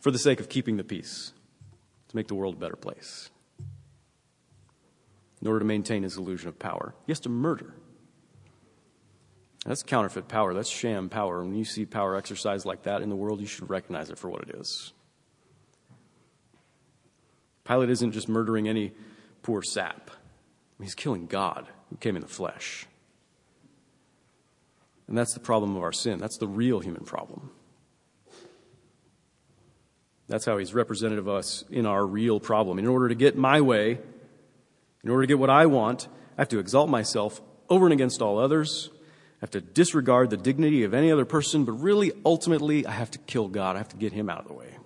for 0.00 0.10
the 0.10 0.18
sake 0.18 0.40
of 0.40 0.48
keeping 0.48 0.76
the 0.76 0.84
peace, 0.84 1.32
to 2.08 2.16
make 2.16 2.28
the 2.28 2.34
world 2.34 2.54
a 2.54 2.58
better 2.58 2.76
place. 2.76 3.30
In 5.40 5.46
order 5.46 5.60
to 5.60 5.64
maintain 5.64 6.02
his 6.02 6.16
illusion 6.16 6.48
of 6.48 6.58
power, 6.58 6.94
he 7.06 7.12
has 7.12 7.20
to 7.20 7.28
murder. 7.28 7.74
That's 9.66 9.82
counterfeit 9.82 10.28
power. 10.28 10.54
That's 10.54 10.68
sham 10.68 11.08
power. 11.08 11.44
When 11.44 11.54
you 11.54 11.64
see 11.64 11.84
power 11.84 12.16
exercised 12.16 12.64
like 12.64 12.84
that 12.84 13.02
in 13.02 13.08
the 13.08 13.16
world, 13.16 13.40
you 13.40 13.46
should 13.46 13.68
recognize 13.68 14.08
it 14.08 14.18
for 14.18 14.30
what 14.30 14.42
it 14.42 14.56
is. 14.56 14.92
Pilate 17.64 17.90
isn't 17.90 18.12
just 18.12 18.28
murdering 18.28 18.66
any 18.66 18.92
poor 19.42 19.62
sap, 19.62 20.10
he's 20.80 20.94
killing 20.94 21.26
God 21.26 21.68
who 21.90 21.96
came 21.96 22.16
in 22.16 22.22
the 22.22 22.28
flesh. 22.28 22.86
And 25.08 25.16
that's 25.16 25.32
the 25.32 25.40
problem 25.40 25.74
of 25.74 25.82
our 25.82 25.92
sin. 25.92 26.18
That's 26.18 26.36
the 26.36 26.46
real 26.46 26.80
human 26.80 27.04
problem. 27.04 27.50
That's 30.28 30.44
how 30.44 30.58
he's 30.58 30.74
representative 30.74 31.26
of 31.26 31.34
us 31.34 31.64
in 31.70 31.86
our 31.86 32.06
real 32.06 32.38
problem. 32.38 32.78
In 32.78 32.86
order 32.86 33.08
to 33.08 33.14
get 33.14 33.36
my 33.36 33.62
way, 33.62 33.98
in 35.02 35.10
order 35.10 35.22
to 35.22 35.26
get 35.26 35.38
what 35.38 35.48
I 35.48 35.64
want, 35.64 36.06
I 36.36 36.42
have 36.42 36.50
to 36.50 36.58
exalt 36.58 36.90
myself 36.90 37.40
over 37.70 37.86
and 37.86 37.94
against 37.94 38.20
all 38.20 38.38
others. 38.38 38.90
I 38.92 39.40
have 39.40 39.50
to 39.52 39.62
disregard 39.62 40.28
the 40.28 40.36
dignity 40.36 40.84
of 40.84 40.92
any 40.92 41.10
other 41.10 41.24
person, 41.24 41.64
but 41.64 41.72
really, 41.72 42.12
ultimately, 42.26 42.84
I 42.86 42.90
have 42.90 43.10
to 43.12 43.18
kill 43.20 43.48
God. 43.48 43.76
I 43.76 43.78
have 43.78 43.88
to 43.88 43.96
get 43.96 44.12
him 44.12 44.28
out 44.28 44.40
of 44.40 44.48
the 44.48 44.54
way. 44.54 44.76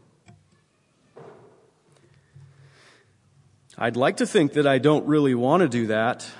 I'd 3.76 3.96
like 3.96 4.18
to 4.18 4.26
think 4.26 4.52
that 4.52 4.66
I 4.66 4.78
don't 4.78 5.06
really 5.06 5.34
want 5.34 5.62
to 5.62 5.68
do 5.68 5.88
that. 5.88 6.30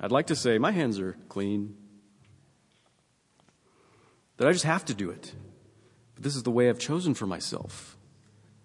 I'd 0.00 0.12
like 0.12 0.26
to 0.26 0.36
say, 0.36 0.58
my 0.58 0.72
hands 0.72 0.98
are 1.00 1.16
clean. 1.28 1.76
That 4.36 4.48
I 4.48 4.52
just 4.52 4.64
have 4.64 4.84
to 4.86 4.94
do 4.94 5.10
it. 5.10 5.32
But 6.14 6.24
this 6.24 6.36
is 6.36 6.42
the 6.42 6.50
way 6.50 6.68
I've 6.68 6.78
chosen 6.78 7.14
for 7.14 7.26
myself. 7.26 7.96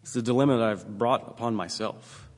It's 0.03 0.13
the 0.13 0.21
dilemma 0.21 0.57
that 0.57 0.67
I've 0.67 0.97
brought 0.97 1.27
upon 1.27 1.55
myself 1.55 2.29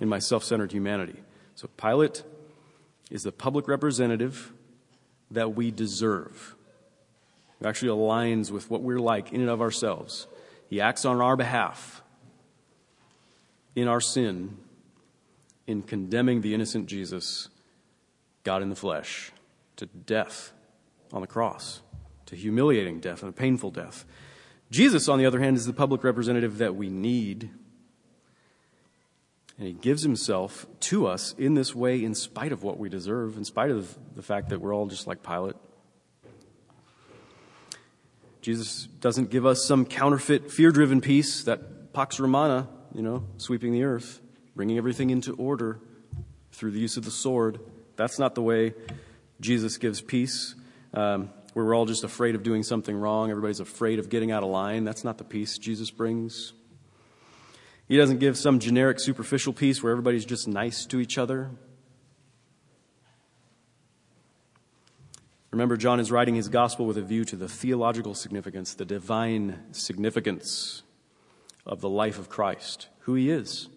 in 0.00 0.08
my 0.08 0.18
self 0.18 0.44
centered 0.44 0.72
humanity. 0.72 1.20
So 1.54 1.68
Pilate 1.76 2.22
is 3.10 3.22
the 3.22 3.32
public 3.32 3.68
representative 3.68 4.52
that 5.30 5.54
we 5.54 5.70
deserve. 5.70 6.54
It 7.60 7.66
actually 7.66 7.90
aligns 7.90 8.50
with 8.50 8.70
what 8.70 8.82
we're 8.82 9.00
like 9.00 9.32
in 9.32 9.40
and 9.40 9.50
of 9.50 9.60
ourselves. 9.60 10.26
He 10.68 10.80
acts 10.80 11.04
on 11.04 11.20
our 11.20 11.36
behalf 11.36 12.02
in 13.74 13.88
our 13.88 14.00
sin 14.00 14.56
in 15.70 15.82
condemning 15.82 16.40
the 16.40 16.54
innocent 16.54 16.86
Jesus, 16.86 17.48
God 18.44 18.62
in 18.62 18.70
the 18.70 18.76
flesh, 18.76 19.32
to 19.76 19.86
death 19.86 20.52
on 21.12 21.20
the 21.20 21.26
cross, 21.26 21.82
to 22.26 22.36
humiliating 22.36 23.00
death 23.00 23.22
and 23.22 23.28
a 23.28 23.32
painful 23.32 23.70
death. 23.70 24.04
Jesus, 24.70 25.08
on 25.08 25.18
the 25.18 25.26
other 25.26 25.40
hand, 25.40 25.56
is 25.56 25.66
the 25.66 25.72
public 25.72 26.04
representative 26.04 26.58
that 26.58 26.76
we 26.76 26.88
need 26.88 27.50
and 29.60 29.68
he 29.68 29.74
gives 29.74 30.02
himself 30.02 30.66
to 30.80 31.06
us 31.06 31.34
in 31.36 31.52
this 31.52 31.74
way 31.74 32.02
in 32.02 32.14
spite 32.14 32.50
of 32.50 32.62
what 32.62 32.78
we 32.78 32.88
deserve, 32.88 33.36
in 33.36 33.44
spite 33.44 33.70
of 33.70 33.94
the 34.16 34.22
fact 34.22 34.48
that 34.48 34.58
we're 34.58 34.74
all 34.74 34.86
just 34.86 35.06
like 35.06 35.22
Pilate. 35.22 35.54
Jesus 38.40 38.88
doesn't 39.00 39.28
give 39.28 39.44
us 39.44 39.62
some 39.62 39.84
counterfeit, 39.84 40.50
fear 40.50 40.70
driven 40.70 41.02
peace, 41.02 41.44
that 41.44 41.92
Pax 41.92 42.18
Romana, 42.18 42.68
you 42.94 43.02
know, 43.02 43.26
sweeping 43.36 43.74
the 43.74 43.84
earth, 43.84 44.22
bringing 44.60 44.76
everything 44.76 45.08
into 45.08 45.32
order 45.36 45.80
through 46.52 46.70
the 46.70 46.78
use 46.78 46.98
of 46.98 47.04
the 47.06 47.10
sword. 47.10 47.58
That's 47.96 48.18
not 48.18 48.34
the 48.34 48.42
way 48.42 48.74
Jesus 49.40 49.78
gives 49.78 50.02
peace, 50.02 50.54
um, 50.92 51.30
where 51.54 51.64
we're 51.64 51.74
all 51.74 51.86
just 51.86 52.04
afraid 52.04 52.34
of 52.34 52.42
doing 52.42 52.62
something 52.62 52.94
wrong. 52.94 53.30
Everybody's 53.30 53.60
afraid 53.60 53.98
of 53.98 54.10
getting 54.10 54.30
out 54.30 54.42
of 54.42 54.50
line. 54.50 54.84
That's 54.84 55.02
not 55.02 55.16
the 55.16 55.24
peace 55.24 55.56
Jesus 55.56 55.90
brings. 55.90 56.52
He 57.88 57.96
doesn't 57.96 58.18
give 58.18 58.36
some 58.36 58.58
generic 58.58 59.00
superficial 59.00 59.54
peace 59.54 59.82
where 59.82 59.92
everybody's 59.92 60.26
just 60.26 60.46
nice 60.46 60.84
to 60.84 61.00
each 61.00 61.16
other. 61.16 61.48
Remember, 65.52 65.78
John 65.78 66.00
is 66.00 66.12
writing 66.12 66.34
his 66.34 66.50
gospel 66.50 66.84
with 66.84 66.98
a 66.98 67.02
view 67.02 67.24
to 67.24 67.36
the 67.36 67.48
theological 67.48 68.14
significance, 68.14 68.74
the 68.74 68.84
divine 68.84 69.58
significance 69.72 70.82
of 71.64 71.80
the 71.80 71.88
life 71.88 72.18
of 72.18 72.28
Christ, 72.28 72.88
who 73.04 73.14
he 73.14 73.30
is, 73.30 73.70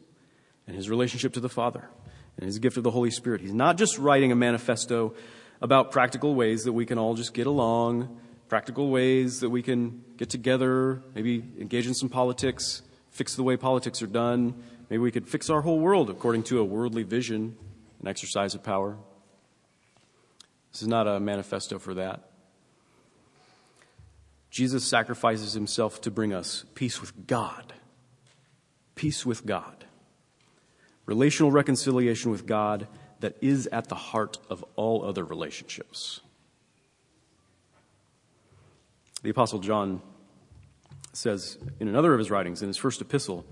and 0.67 0.75
his 0.75 0.89
relationship 0.89 1.33
to 1.33 1.39
the 1.39 1.49
Father, 1.49 1.89
and 2.37 2.45
his 2.45 2.59
gift 2.59 2.77
of 2.77 2.83
the 2.83 2.91
Holy 2.91 3.11
Spirit. 3.11 3.41
He's 3.41 3.53
not 3.53 3.77
just 3.77 3.97
writing 3.97 4.31
a 4.31 4.35
manifesto 4.35 5.13
about 5.61 5.91
practical 5.91 6.35
ways 6.35 6.63
that 6.63 6.73
we 6.73 6.85
can 6.85 6.97
all 6.97 7.13
just 7.13 7.33
get 7.33 7.47
along, 7.47 8.19
practical 8.49 8.89
ways 8.89 9.39
that 9.39 9.49
we 9.49 9.61
can 9.61 10.03
get 10.17 10.29
together, 10.29 11.01
maybe 11.15 11.43
engage 11.59 11.87
in 11.87 11.93
some 11.93 12.09
politics 12.09 12.81
fix 13.13 13.35
the 13.35 13.43
way 13.43 13.55
politics 13.55 14.01
are 14.01 14.07
done. 14.07 14.55
Maybe 14.89 14.99
we 14.99 15.11
could 15.11 15.29
fix 15.29 15.49
our 15.49 15.61
whole 15.61 15.79
world 15.79 16.09
according 16.09 16.43
to 16.43 16.59
a 16.59 16.63
worldly 16.63 17.03
vision, 17.03 17.55
an 18.01 18.07
exercise 18.07 18.55
of 18.55 18.63
power. 18.63 18.97
This 20.71 20.81
is 20.81 20.87
not 20.87 21.07
a 21.07 21.19
manifesto 21.19 21.79
for 21.79 21.93
that. 21.93 22.29
Jesus 24.49 24.83
sacrifices 24.83 25.53
himself 25.53 26.01
to 26.01 26.11
bring 26.11 26.33
us 26.33 26.65
peace 26.75 26.99
with 26.99 27.27
God. 27.27 27.73
Peace 28.95 29.25
with 29.25 29.45
God. 29.45 29.82
Relational 31.05 31.51
reconciliation 31.51 32.31
with 32.31 32.45
God 32.45 32.87
that 33.19 33.37
is 33.41 33.67
at 33.67 33.89
the 33.89 33.95
heart 33.95 34.37
of 34.49 34.63
all 34.75 35.03
other 35.05 35.23
relationships. 35.23 36.21
The 39.21 39.29
Apostle 39.29 39.59
John 39.59 40.01
says 41.13 41.57
in 41.79 41.87
another 41.87 42.13
of 42.13 42.19
his 42.19 42.29
writings, 42.29 42.61
in 42.61 42.67
his 42.67 42.77
first 42.77 43.01
epistle, 43.01 43.45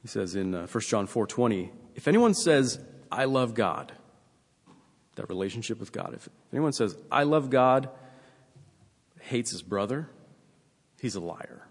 he 0.00 0.08
says 0.08 0.34
in 0.34 0.54
uh, 0.54 0.66
1 0.66 0.80
John 0.82 1.06
4:20, 1.06 1.70
if 1.94 2.08
anyone 2.08 2.34
says, 2.34 2.78
"I 3.10 3.24
love 3.24 3.54
God," 3.54 3.92
that 5.16 5.28
relationship 5.28 5.80
with 5.80 5.92
God. 5.92 6.14
If 6.14 6.28
anyone 6.52 6.72
says, 6.72 6.96
"I 7.10 7.24
love 7.24 7.50
God," 7.50 7.88
hates 9.20 9.50
his 9.50 9.62
brother, 9.62 10.08
he's 11.00 11.14
a 11.14 11.20
liar. 11.20 11.66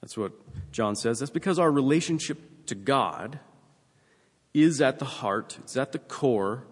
That's 0.00 0.16
what 0.16 0.32
John 0.72 0.96
says. 0.96 1.20
That's 1.20 1.30
because 1.30 1.58
our 1.58 1.70
relationship 1.70 2.38
to 2.66 2.74
God 2.74 3.38
is 4.54 4.80
at 4.80 4.98
the 4.98 5.04
heart, 5.04 5.58
it's 5.60 5.76
at 5.76 5.92
the 5.92 5.98
core 5.98 6.66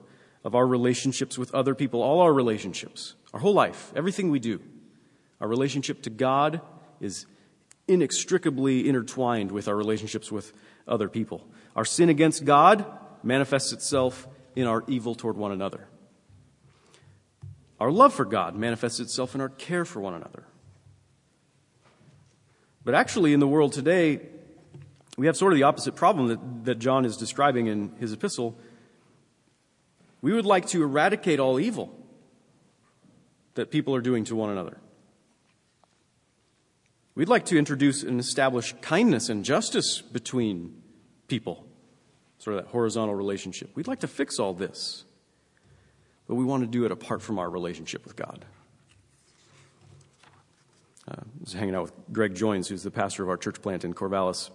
of 0.44 0.54
our 0.54 0.66
relationships 0.66 1.38
with 1.38 1.54
other 1.54 1.74
people, 1.74 2.02
all 2.02 2.20
our 2.20 2.32
relationships, 2.32 3.14
our 3.32 3.40
whole 3.40 3.54
life, 3.54 3.92
everything 3.94 4.30
we 4.30 4.38
do. 4.38 4.60
Our 5.40 5.48
relationship 5.48 6.02
to 6.02 6.10
God 6.10 6.60
is 7.00 7.26
inextricably 7.88 8.88
intertwined 8.88 9.50
with 9.50 9.68
our 9.68 9.76
relationships 9.76 10.30
with 10.30 10.52
other 10.86 11.08
people. 11.08 11.46
Our 11.74 11.84
sin 11.84 12.08
against 12.08 12.44
God 12.44 12.84
manifests 13.22 13.72
itself 13.72 14.28
in 14.54 14.66
our 14.66 14.84
evil 14.86 15.14
toward 15.14 15.36
one 15.36 15.52
another. 15.52 15.88
Our 17.78 17.90
love 17.90 18.12
for 18.12 18.24
God 18.24 18.54
manifests 18.54 19.00
itself 19.00 19.34
in 19.34 19.40
our 19.40 19.48
care 19.48 19.84
for 19.84 20.00
one 20.00 20.14
another. 20.14 20.44
But 22.84 22.94
actually, 22.94 23.32
in 23.32 23.40
the 23.40 23.48
world 23.48 23.72
today, 23.72 24.20
we 25.20 25.26
have 25.26 25.36
sort 25.36 25.52
of 25.52 25.58
the 25.58 25.64
opposite 25.64 25.96
problem 25.96 26.28
that, 26.28 26.64
that 26.64 26.78
John 26.78 27.04
is 27.04 27.18
describing 27.18 27.66
in 27.66 27.92
his 28.00 28.14
epistle. 28.14 28.56
We 30.22 30.32
would 30.32 30.46
like 30.46 30.68
to 30.68 30.82
eradicate 30.82 31.38
all 31.38 31.60
evil 31.60 31.94
that 33.52 33.70
people 33.70 33.94
are 33.94 34.00
doing 34.00 34.24
to 34.24 34.34
one 34.34 34.48
another. 34.48 34.78
We'd 37.14 37.28
like 37.28 37.44
to 37.46 37.58
introduce 37.58 38.02
and 38.02 38.18
establish 38.18 38.74
kindness 38.80 39.28
and 39.28 39.44
justice 39.44 40.00
between 40.00 40.80
people, 41.28 41.66
sort 42.38 42.56
of 42.56 42.64
that 42.64 42.70
horizontal 42.70 43.14
relationship. 43.14 43.72
We'd 43.74 43.88
like 43.88 44.00
to 44.00 44.08
fix 44.08 44.38
all 44.38 44.54
this, 44.54 45.04
but 46.28 46.36
we 46.36 46.46
want 46.46 46.62
to 46.62 46.66
do 46.66 46.86
it 46.86 46.92
apart 46.92 47.20
from 47.20 47.38
our 47.38 47.50
relationship 47.50 48.04
with 48.04 48.16
God. 48.16 48.46
Uh, 51.06 51.16
I 51.20 51.40
was 51.42 51.52
hanging 51.52 51.74
out 51.74 51.82
with 51.82 51.92
Greg 52.10 52.34
Joins, 52.34 52.68
who's 52.68 52.84
the 52.84 52.90
pastor 52.90 53.22
of 53.22 53.28
our 53.28 53.36
church 53.36 53.60
plant 53.60 53.84
in 53.84 53.92
Corvallis, 53.92 54.48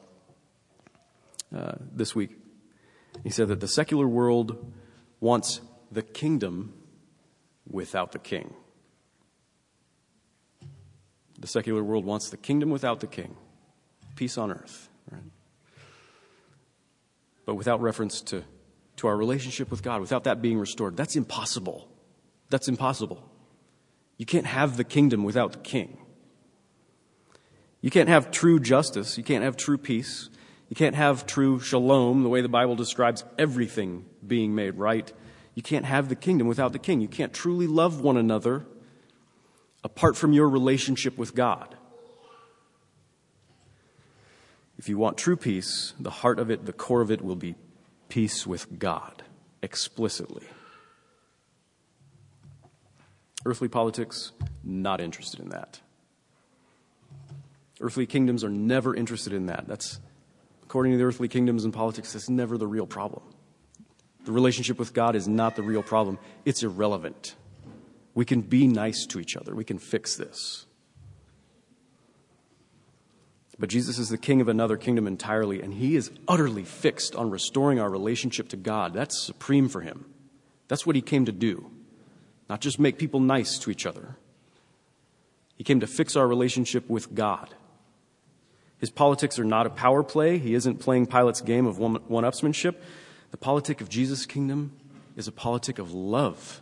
uh, 1.53 1.73
this 1.91 2.15
week. 2.15 2.31
He 3.23 3.29
said 3.29 3.47
that 3.47 3.59
the 3.59 3.67
secular 3.67 4.07
world 4.07 4.73
wants 5.19 5.61
the 5.91 6.01
kingdom 6.01 6.73
without 7.69 8.11
the 8.11 8.19
king. 8.19 8.53
The 11.39 11.47
secular 11.47 11.83
world 11.83 12.05
wants 12.05 12.29
the 12.29 12.37
kingdom 12.37 12.69
without 12.69 12.99
the 12.99 13.07
king, 13.07 13.35
peace 14.15 14.37
on 14.37 14.51
earth, 14.51 14.89
right? 15.11 15.21
But 17.45 17.55
without 17.55 17.81
reference 17.81 18.21
to, 18.21 18.43
to 18.97 19.07
our 19.07 19.17
relationship 19.17 19.69
with 19.69 19.83
God, 19.83 20.01
without 20.01 20.23
that 20.23 20.41
being 20.41 20.57
restored. 20.57 20.97
That's 20.97 21.15
impossible. 21.15 21.89
That's 22.49 22.67
impossible. 22.67 23.29
You 24.17 24.25
can't 24.25 24.45
have 24.45 24.77
the 24.77 24.83
kingdom 24.83 25.23
without 25.23 25.51
the 25.51 25.59
king. 25.59 25.97
You 27.81 27.91
can't 27.91 28.09
have 28.09 28.31
true 28.31 28.59
justice. 28.59 29.17
You 29.17 29.23
can't 29.23 29.43
have 29.43 29.57
true 29.57 29.77
peace. 29.77 30.29
You 30.75 30.77
can't 30.77 30.95
have 30.95 31.25
true 31.25 31.61
shalom, 31.61 32.23
the 32.23 32.27
way 32.27 32.41
the 32.41 32.49
Bible 32.49 32.75
describes 32.75 33.23
everything 33.37 34.03
being 34.27 34.55
made 34.55 34.75
right. 34.75 35.09
You 35.53 35.63
can't 35.63 35.85
have 35.85 36.09
the 36.09 36.17
kingdom 36.17 36.47
without 36.47 36.73
the 36.73 36.79
king. 36.79 36.99
You 36.99 37.07
can't 37.07 37.31
truly 37.31 37.65
love 37.65 38.01
one 38.01 38.17
another 38.17 38.65
apart 39.85 40.17
from 40.17 40.33
your 40.33 40.49
relationship 40.49 41.17
with 41.17 41.33
God. 41.33 41.77
If 44.77 44.89
you 44.89 44.97
want 44.97 45.17
true 45.17 45.37
peace, 45.37 45.93
the 45.97 46.09
heart 46.09 46.39
of 46.39 46.51
it, 46.51 46.65
the 46.65 46.73
core 46.73 46.99
of 46.99 47.09
it 47.09 47.21
will 47.21 47.37
be 47.37 47.55
peace 48.09 48.45
with 48.45 48.77
God 48.77 49.23
explicitly. 49.61 50.45
Earthly 53.45 53.69
politics, 53.69 54.33
not 54.61 54.99
interested 54.99 55.39
in 55.39 55.47
that. 55.51 55.79
Earthly 57.79 58.05
kingdoms 58.05 58.43
are 58.43 58.49
never 58.49 58.93
interested 58.93 59.31
in 59.31 59.45
that. 59.45 59.69
That's, 59.69 60.01
according 60.75 60.91
to 60.91 60.97
the 60.97 61.05
earthly 61.05 61.29
kingdoms 61.29 61.63
and 61.63 61.73
politics, 61.73 62.11
that's 62.11 62.27
never 62.27 62.57
the 62.57 62.67
real 62.67 62.85
problem. 62.85 63.23
The 64.25 64.33
relationship 64.33 64.77
with 64.77 64.93
God 64.93 65.15
is 65.15 65.25
not 65.25 65.55
the 65.55 65.63
real 65.63 65.81
problem, 65.81 66.19
it's 66.43 66.63
irrelevant. 66.63 67.37
We 68.13 68.25
can 68.25 68.41
be 68.41 68.67
nice 68.67 69.05
to 69.05 69.21
each 69.21 69.37
other. 69.37 69.55
We 69.55 69.63
can 69.63 69.79
fix 69.79 70.17
this. 70.17 70.65
But 73.57 73.69
Jesus 73.69 73.97
is 73.97 74.09
the 74.09 74.17
king 74.17 74.41
of 74.41 74.49
another 74.49 74.75
kingdom 74.75 75.07
entirely, 75.07 75.61
and 75.61 75.73
he 75.73 75.95
is 75.95 76.11
utterly 76.27 76.65
fixed 76.65 77.15
on 77.15 77.29
restoring 77.29 77.79
our 77.79 77.89
relationship 77.89 78.49
to 78.49 78.57
God. 78.57 78.93
That's 78.93 79.17
supreme 79.17 79.69
for 79.69 79.79
him. 79.79 80.03
That's 80.67 80.85
what 80.85 80.97
he 80.97 81.01
came 81.01 81.23
to 81.23 81.31
do, 81.31 81.71
not 82.49 82.59
just 82.59 82.81
make 82.81 82.97
people 82.97 83.21
nice 83.21 83.57
to 83.59 83.71
each 83.71 83.85
other. 83.85 84.17
He 85.55 85.63
came 85.63 85.79
to 85.79 85.87
fix 85.87 86.17
our 86.17 86.27
relationship 86.27 86.89
with 86.89 87.15
God. 87.15 87.55
His 88.79 88.89
politics 88.89 89.39
are 89.39 89.45
not 89.45 89.65
a 89.65 89.69
power 89.69 90.03
play. 90.03 90.37
He 90.37 90.53
isn't 90.53 90.79
playing 90.79 91.07
Pilate's 91.07 91.41
game 91.41 91.65
of 91.65 91.77
one 91.79 91.99
upsmanship. 92.23 92.75
The 93.31 93.37
politic 93.37 93.81
of 93.81 93.89
Jesus' 93.89 94.25
kingdom 94.25 94.73
is 95.15 95.27
a 95.27 95.31
politic 95.31 95.79
of 95.79 95.93
love 95.93 96.61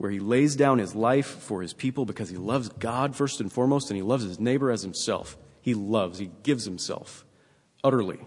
where 0.00 0.10
he 0.10 0.18
lays 0.18 0.56
down 0.56 0.78
his 0.78 0.94
life 0.94 1.26
for 1.26 1.60
his 1.60 1.74
people 1.74 2.06
because 2.06 2.30
he 2.30 2.36
loves 2.38 2.70
God 2.70 3.14
first 3.14 3.38
and 3.38 3.52
foremost, 3.52 3.90
and 3.90 3.98
he 3.98 4.02
loves 4.02 4.24
his 4.24 4.40
neighbor 4.40 4.70
as 4.70 4.80
himself. 4.80 5.36
He 5.60 5.74
loves, 5.74 6.18
he 6.18 6.30
gives 6.42 6.64
himself 6.64 7.26
utterly. 7.84 8.18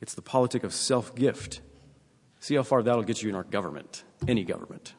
It's 0.00 0.14
the 0.14 0.22
politic 0.22 0.64
of 0.64 0.72
self 0.72 1.14
gift. 1.14 1.60
See 2.40 2.54
how 2.54 2.62
far 2.62 2.82
that'll 2.82 3.02
get 3.02 3.22
you 3.22 3.28
in 3.28 3.34
our 3.34 3.44
government, 3.44 4.04
any 4.26 4.42
government. 4.42 4.94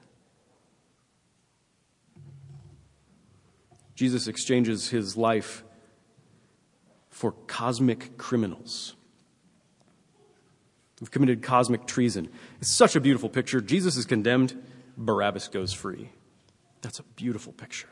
Jesus 3.97 4.27
exchanges 4.27 4.89
his 4.89 5.17
life 5.17 5.63
for 7.09 7.31
cosmic 7.31 8.15
criminals. 8.15 8.95
We've 11.01 11.09
committed 11.09 11.41
cosmic 11.41 11.87
treason. 11.87 12.29
It's 12.61 12.71
such 12.71 12.95
a 12.95 12.99
beautiful 12.99 13.27
picture. 13.27 13.59
Jesus 13.59 13.97
is 13.97 14.05
condemned 14.05 14.55
Barabbas 14.97 15.47
goes 15.47 15.73
free. 15.73 16.11
That's 16.83 16.99
a 16.99 17.03
beautiful 17.15 17.53
picture. 17.53 17.89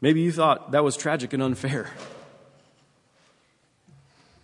Maybe 0.00 0.22
you 0.22 0.32
thought 0.32 0.70
that 0.72 0.82
was 0.82 0.96
tragic 0.96 1.34
and 1.34 1.42
unfair. 1.42 1.90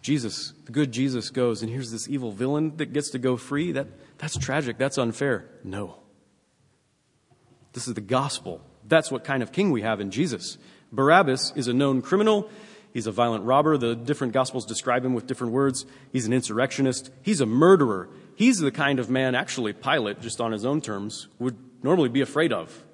Jesus, 0.03 0.53
the 0.67 0.73
good 0.73 0.93
Jesus 0.93 1.31
goes, 1.31 1.63
and 1.63 1.71
here's 1.71 1.91
this 1.91 2.11
evil 2.11 2.31
villain 2.31 2.77
that 2.77 2.93
gets 2.93 3.09
to 3.11 3.19
go 3.19 3.39
free. 3.39 3.73
That, 3.73 3.87
that's 4.19 4.37
tragic. 4.37 4.77
That's 4.77 4.99
unfair. 4.99 5.49
No. 5.65 5.97
This 7.73 7.89
is 7.89 7.95
the 7.95 8.03
gospel. 8.03 8.61
That's 8.87 9.11
what 9.11 9.25
kind 9.25 9.43
of 9.43 9.53
king 9.53 9.71
we 9.71 9.83
have 9.83 10.01
in 10.01 10.11
Jesus. 10.11 10.59
Barabbas 10.93 11.53
is 11.57 11.69
a 11.69 11.73
known 11.73 12.03
criminal. 12.03 12.49
He's 12.93 13.07
a 13.07 13.13
violent 13.13 13.45
robber. 13.45 13.77
The 13.77 13.97
different 13.97 14.33
gospels 14.33 14.65
describe 14.65 15.05
him 15.05 15.15
with 15.15 15.27
different 15.27 15.53
words. 15.53 15.85
He's 16.13 16.27
an 16.27 16.33
insurrectionist. 16.33 17.11
He's 17.23 17.41
a 17.41 17.47
murderer. 17.47 18.09
He's 18.37 18.59
the 18.59 18.71
kind 18.71 18.99
of 18.99 19.11
man, 19.11 19.35
actually, 19.35 19.73
Pilate, 19.73 20.21
just 20.21 20.41
on 20.41 20.53
his 20.53 20.65
own 20.65 20.81
terms, 20.81 21.29
would 21.39 21.57
normally 21.83 22.09
be 22.09 22.21
afraid 22.21 22.53
of. 22.53 22.85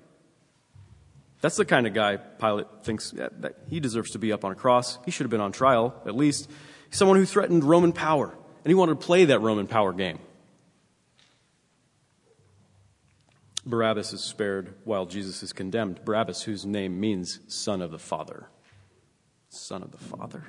That's 1.40 1.56
the 1.56 1.64
kind 1.64 1.86
of 1.86 1.94
guy 1.94 2.16
Pilate 2.16 2.66
thinks 2.82 3.10
that 3.12 3.54
he 3.68 3.80
deserves 3.80 4.10
to 4.12 4.18
be 4.18 4.32
up 4.32 4.44
on 4.44 4.52
a 4.52 4.54
cross. 4.54 4.98
He 5.04 5.10
should 5.10 5.24
have 5.24 5.30
been 5.30 5.40
on 5.40 5.52
trial, 5.52 5.94
at 6.06 6.14
least. 6.14 6.50
Someone 6.90 7.16
who 7.16 7.24
threatened 7.24 7.64
Roman 7.64 7.92
power, 7.92 8.26
and 8.28 8.70
he 8.70 8.74
wanted 8.74 9.00
to 9.00 9.06
play 9.06 9.26
that 9.26 9.40
Roman 9.40 9.66
power 9.66 9.92
game. 9.92 10.18
Barabbas 13.66 14.12
is 14.12 14.22
spared 14.22 14.74
while 14.84 15.06
Jesus 15.06 15.42
is 15.42 15.52
condemned. 15.52 16.04
Barabbas, 16.04 16.42
whose 16.42 16.64
name 16.64 16.98
means 16.98 17.40
son 17.48 17.82
of 17.82 17.90
the 17.90 17.98
Father. 17.98 18.48
Son 19.50 19.82
of 19.82 19.92
the 19.92 19.98
Father. 19.98 20.44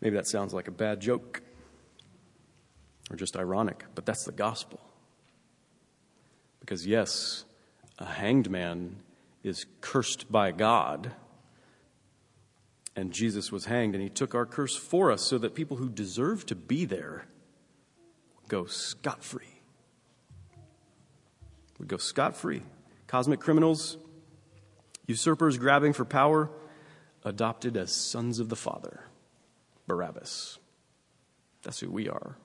Maybe 0.00 0.16
that 0.16 0.26
sounds 0.26 0.54
like 0.54 0.68
a 0.68 0.72
bad 0.72 1.00
joke 1.00 1.42
or 3.10 3.16
just 3.16 3.36
ironic, 3.36 3.84
but 3.94 4.06
that's 4.06 4.24
the 4.24 4.32
gospel. 4.32 4.80
Because, 6.60 6.86
yes, 6.86 7.44
a 7.98 8.04
hanged 8.04 8.50
man 8.50 8.96
is 9.42 9.66
cursed 9.80 10.30
by 10.30 10.52
God, 10.52 11.12
and 12.94 13.12
Jesus 13.12 13.50
was 13.50 13.66
hanged, 13.66 13.94
and 13.94 14.02
he 14.02 14.10
took 14.10 14.34
our 14.34 14.46
curse 14.46 14.76
for 14.76 15.10
us 15.10 15.22
so 15.22 15.38
that 15.38 15.54
people 15.54 15.76
who 15.76 15.88
deserve 15.88 16.44
to 16.46 16.54
be 16.54 16.84
there 16.84 17.26
go 18.48 18.66
scot 18.66 19.22
free. 19.22 19.57
Would 21.78 21.88
go 21.88 21.96
scot 21.96 22.36
free. 22.36 22.62
Cosmic 23.06 23.40
criminals, 23.40 23.96
usurpers 25.06 25.58
grabbing 25.58 25.92
for 25.92 26.04
power, 26.04 26.50
adopted 27.24 27.76
as 27.76 27.92
sons 27.92 28.38
of 28.40 28.48
the 28.48 28.56
Father. 28.56 29.04
Barabbas. 29.86 30.58
That's 31.62 31.80
who 31.80 31.90
we 31.90 32.08
are 32.08 32.36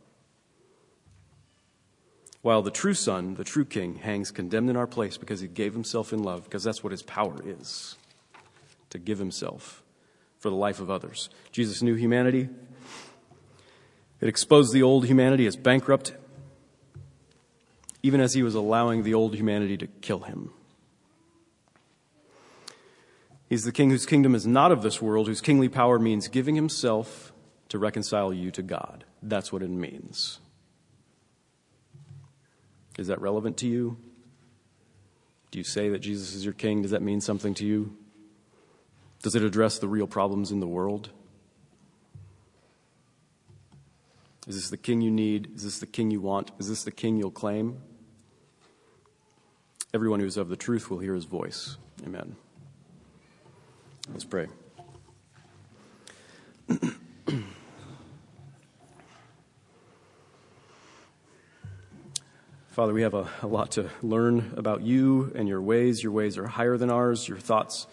while 2.43 2.62
the 2.62 2.69
true 2.69 2.93
Son, 2.93 3.36
the 3.36 3.46
true 3.46 3.63
King, 3.63 3.96
hangs 3.96 4.30
condemned 4.30 4.69
in 4.69 4.76
our 4.76 4.86
place 4.86 5.17
because 5.17 5.39
he 5.39 5.48
gave 5.48 5.74
himself 5.74 6.12
in 6.12 6.22
love, 6.22 6.43
because 6.43 6.63
that's 6.63 6.84
what 6.84 6.91
his 6.91 7.02
power 7.02 7.38
is 7.43 7.98
to 8.89 9.00
give 9.00 9.17
himself 9.17 9.82
for 10.39 10.49
the 10.49 10.55
life 10.55 10.82
of 10.82 10.91
others. 10.91 11.30
Jesus 11.53 11.82
knew 11.82 11.95
humanity. 11.95 12.49
It 14.20 14.28
exposed 14.28 14.74
the 14.74 14.84
old 14.84 15.05
humanity 15.05 15.47
as 15.47 15.55
bankrupt, 15.55 16.16
even 18.04 18.20
as 18.20 18.34
he 18.34 18.43
was 18.43 18.54
allowing 18.54 19.04
the 19.04 19.14
old 19.14 19.34
humanity 19.34 19.78
to 19.78 19.88
kill 19.88 20.20
him. 20.20 20.51
He's 23.49 23.64
the 23.64 23.72
king 23.72 23.89
whose 23.89 24.06
kingdom 24.06 24.36
is 24.36 24.45
not 24.45 24.72
of 24.72 24.82
this 24.82 25.01
world, 25.01 25.28
whose 25.28 25.41
kingly 25.41 25.70
power 25.70 25.97
means 25.97 26.28
giving 26.28 26.56
himself 26.56 27.32
to 27.70 27.80
reconcile 27.80 28.34
you 28.34 28.51
to 28.51 28.62
God. 28.62 29.06
That's 29.22 29.54
what 29.54 29.64
it 29.64 29.70
means. 29.70 30.39
Is 32.97 33.08
that 33.08 33.22
relevant 33.22 33.58
to 33.58 33.68
you? 33.68 33.97
Do 35.51 35.60
you 35.60 35.64
say 35.64 35.89
that 35.89 35.99
Jesus 35.99 36.34
is 36.34 36.43
your 36.43 36.54
king? 36.54 36.82
Does 36.82 36.91
that 36.91 37.01
mean 37.01 37.22
something 37.22 37.54
to 37.56 37.66
you? 37.66 37.95
Does 39.22 39.36
it 39.36 39.43
address 39.43 39.78
the 39.80 39.88
real 39.88 40.08
problems 40.08 40.51
in 40.51 40.60
the 40.60 40.68
world? 40.68 41.10
Is 44.47 44.56
this 44.56 44.70
the 44.70 44.78
king 44.78 45.01
you 45.01 45.12
need? 45.12 45.51
Is 45.56 45.64
this 45.64 45.80
the 45.80 45.86
king 45.86 46.12
you 46.12 46.20
want? 46.20 46.51
Is 46.60 46.68
this 46.68 46.84
the 46.84 46.91
king 46.91 47.18
you'll 47.18 47.32
claim? 47.32 47.82
Everyone 49.96 50.20
who 50.20 50.26
is 50.26 50.38
of 50.38 50.50
the 50.50 50.56
truth 50.56 50.89
will 50.89 50.98
hear 50.98 51.14
his 51.14 51.26
voice. 51.26 51.78
Amen. 52.04 52.36
Let's 54.12 54.26
pray. 54.26 54.48
Father, 62.70 62.91
we 62.91 63.04
have 63.04 63.14
a, 63.14 63.30
a, 63.44 63.48
lot 63.48 63.70
to 63.74 63.91
learn 64.02 64.56
about 64.58 64.82
you 64.82 65.32
and 65.36 65.48
your 65.48 65.62
ways. 65.62 66.02
Your 66.02 66.12
ways 66.12 66.39
are 66.39 66.48
higher 66.48 66.76
than 66.76 66.89
ours. 66.89 67.28
Your 67.28 67.38
thoughts 67.38 67.86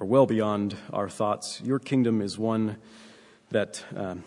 are 0.00 0.04
well 0.04 0.26
beyond 0.26 0.76
our 0.92 1.08
thoughts. 1.08 1.60
Your 1.62 1.78
kingdom 1.78 2.22
is 2.22 2.36
one 2.36 2.76
that, 3.50 3.84
um, 3.94 4.24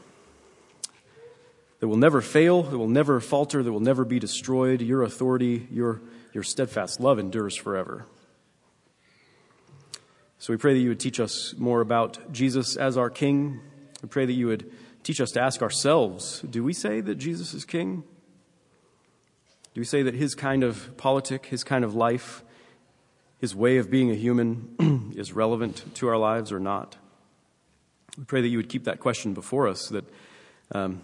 that 1.82 1.90
will 1.90 1.98
never 1.98 2.22
fail, 2.22 2.64
that 2.64 2.78
will 2.78 2.88
never 2.88 3.20
falter, 3.20 3.62
that 3.62 3.74
will 3.74 3.82
never 3.82 4.06
be 4.06 4.20
destroyed. 4.20 4.82
Your 4.82 5.04
authority, 5.04 5.68
your, 5.70 6.00
your 6.34 6.44
steadfast 6.44 7.00
love 7.00 7.20
endures 7.20 7.56
forever. 7.56 8.06
So 10.38 10.54
we 10.54 10.58
pray 10.58 10.74
that 10.74 10.80
you 10.80 10.90
would 10.90 11.00
teach 11.00 11.20
us 11.20 11.54
more 11.58 11.82
about 11.82 12.32
Jesus 12.32 12.78
as 12.78 12.98
our 12.98 13.10
King. 13.10 13.60
We 14.02 14.08
pray 14.08 14.26
that 14.26 14.34
you 14.34 14.48
would 14.48 14.72
teach 15.04 15.20
us 15.20 15.32
to 15.32 15.42
ask 15.42 15.62
ourselves 15.62 16.42
do 16.42 16.64
we 16.64 16.72
say 16.72 17.02
that 17.02 17.16
Jesus 17.16 17.54
is 17.54 17.66
King? 17.66 18.04
Do 19.74 19.82
we 19.82 19.86
say 19.86 20.02
that 20.04 20.14
his 20.14 20.36
kind 20.36 20.64
of 20.64 20.96
politic, 20.98 21.48
his 21.48 21.64
kind 21.64 21.84
of 21.84 21.94
life, 21.94 22.44
his 23.40 23.56
way 23.56 23.78
of 23.78 23.92
being 23.92 24.12
a 24.12 24.16
human 24.16 25.14
is 25.18 25.34
relevant 25.34 25.84
to 25.96 26.08
our 26.08 26.18
lives 26.18 26.52
or 26.52 26.60
not? 26.60 26.96
We 28.18 28.24
pray 28.24 28.42
that 28.42 28.48
you 28.48 28.58
would 28.58 28.70
keep 28.70 28.86
that 28.86 29.00
question 29.00 29.34
before 29.34 29.68
us, 29.68 29.90
that, 29.90 30.06
um, 30.72 31.02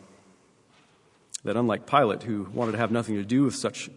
that 1.43 1.55
unlike 1.55 1.87
Pilate, 1.87 2.23
who 2.23 2.43
wanted 2.53 2.73
to 2.73 2.77
have 2.77 2.91
nothing 2.91 3.15
to 3.15 3.23
do 3.23 3.43
with 3.43 3.55
such 3.55 3.89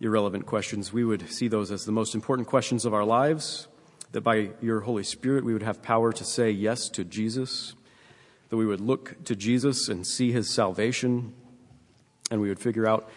irrelevant 0.00 0.46
questions, 0.46 0.92
we 0.92 1.04
would 1.04 1.30
see 1.30 1.48
those 1.48 1.70
as 1.70 1.84
the 1.84 1.92
most 1.92 2.14
important 2.14 2.46
questions 2.48 2.84
of 2.84 2.94
our 2.94 3.04
lives, 3.04 3.68
that 4.12 4.20
by 4.20 4.50
your 4.60 4.80
Holy 4.80 5.02
Spirit 5.02 5.44
we 5.44 5.52
would 5.52 5.62
have 5.62 5.82
power 5.82 6.12
to 6.12 6.24
say 6.24 6.50
yes 6.50 6.88
to 6.90 7.04
Jesus, 7.04 7.74
that 8.48 8.56
we 8.56 8.66
would 8.66 8.80
look 8.80 9.22
to 9.24 9.34
Jesus 9.34 9.88
and 9.88 10.06
see 10.06 10.32
his 10.32 10.48
salvation, 10.48 11.34
and 12.30 12.40
we 12.40 12.48
would 12.48 12.60
figure 12.60 12.86
out 12.86 13.10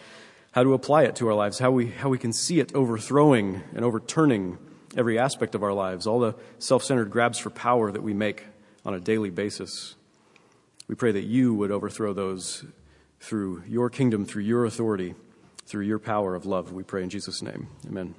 how 0.52 0.62
to 0.62 0.74
apply 0.74 1.04
it 1.04 1.16
to 1.16 1.28
our 1.28 1.34
lives, 1.34 1.58
how 1.58 1.70
we, 1.70 1.86
how 1.86 2.08
we 2.08 2.18
can 2.18 2.32
see 2.32 2.60
it 2.60 2.74
overthrowing 2.74 3.62
and 3.74 3.84
overturning 3.84 4.58
every 4.96 5.18
aspect 5.18 5.54
of 5.54 5.62
our 5.62 5.72
lives, 5.72 6.06
all 6.06 6.20
the 6.20 6.34
self 6.58 6.84
centered 6.84 7.10
grabs 7.10 7.38
for 7.38 7.50
power 7.50 7.90
that 7.90 8.02
we 8.02 8.12
make 8.12 8.44
on 8.84 8.94
a 8.94 9.00
daily 9.00 9.30
basis. 9.30 9.94
We 10.88 10.94
pray 10.94 11.12
that 11.12 11.24
you 11.24 11.54
would 11.54 11.70
overthrow 11.70 12.12
those 12.12 12.64
through 13.20 13.62
your 13.66 13.88
kingdom, 13.88 14.26
through 14.26 14.42
your 14.42 14.66
authority, 14.66 15.14
through 15.66 15.84
your 15.84 15.98
power 15.98 16.34
of 16.34 16.46
love. 16.46 16.72
We 16.72 16.82
pray 16.82 17.02
in 17.02 17.10
Jesus' 17.10 17.42
name. 17.42 17.68
Amen. 17.86 18.14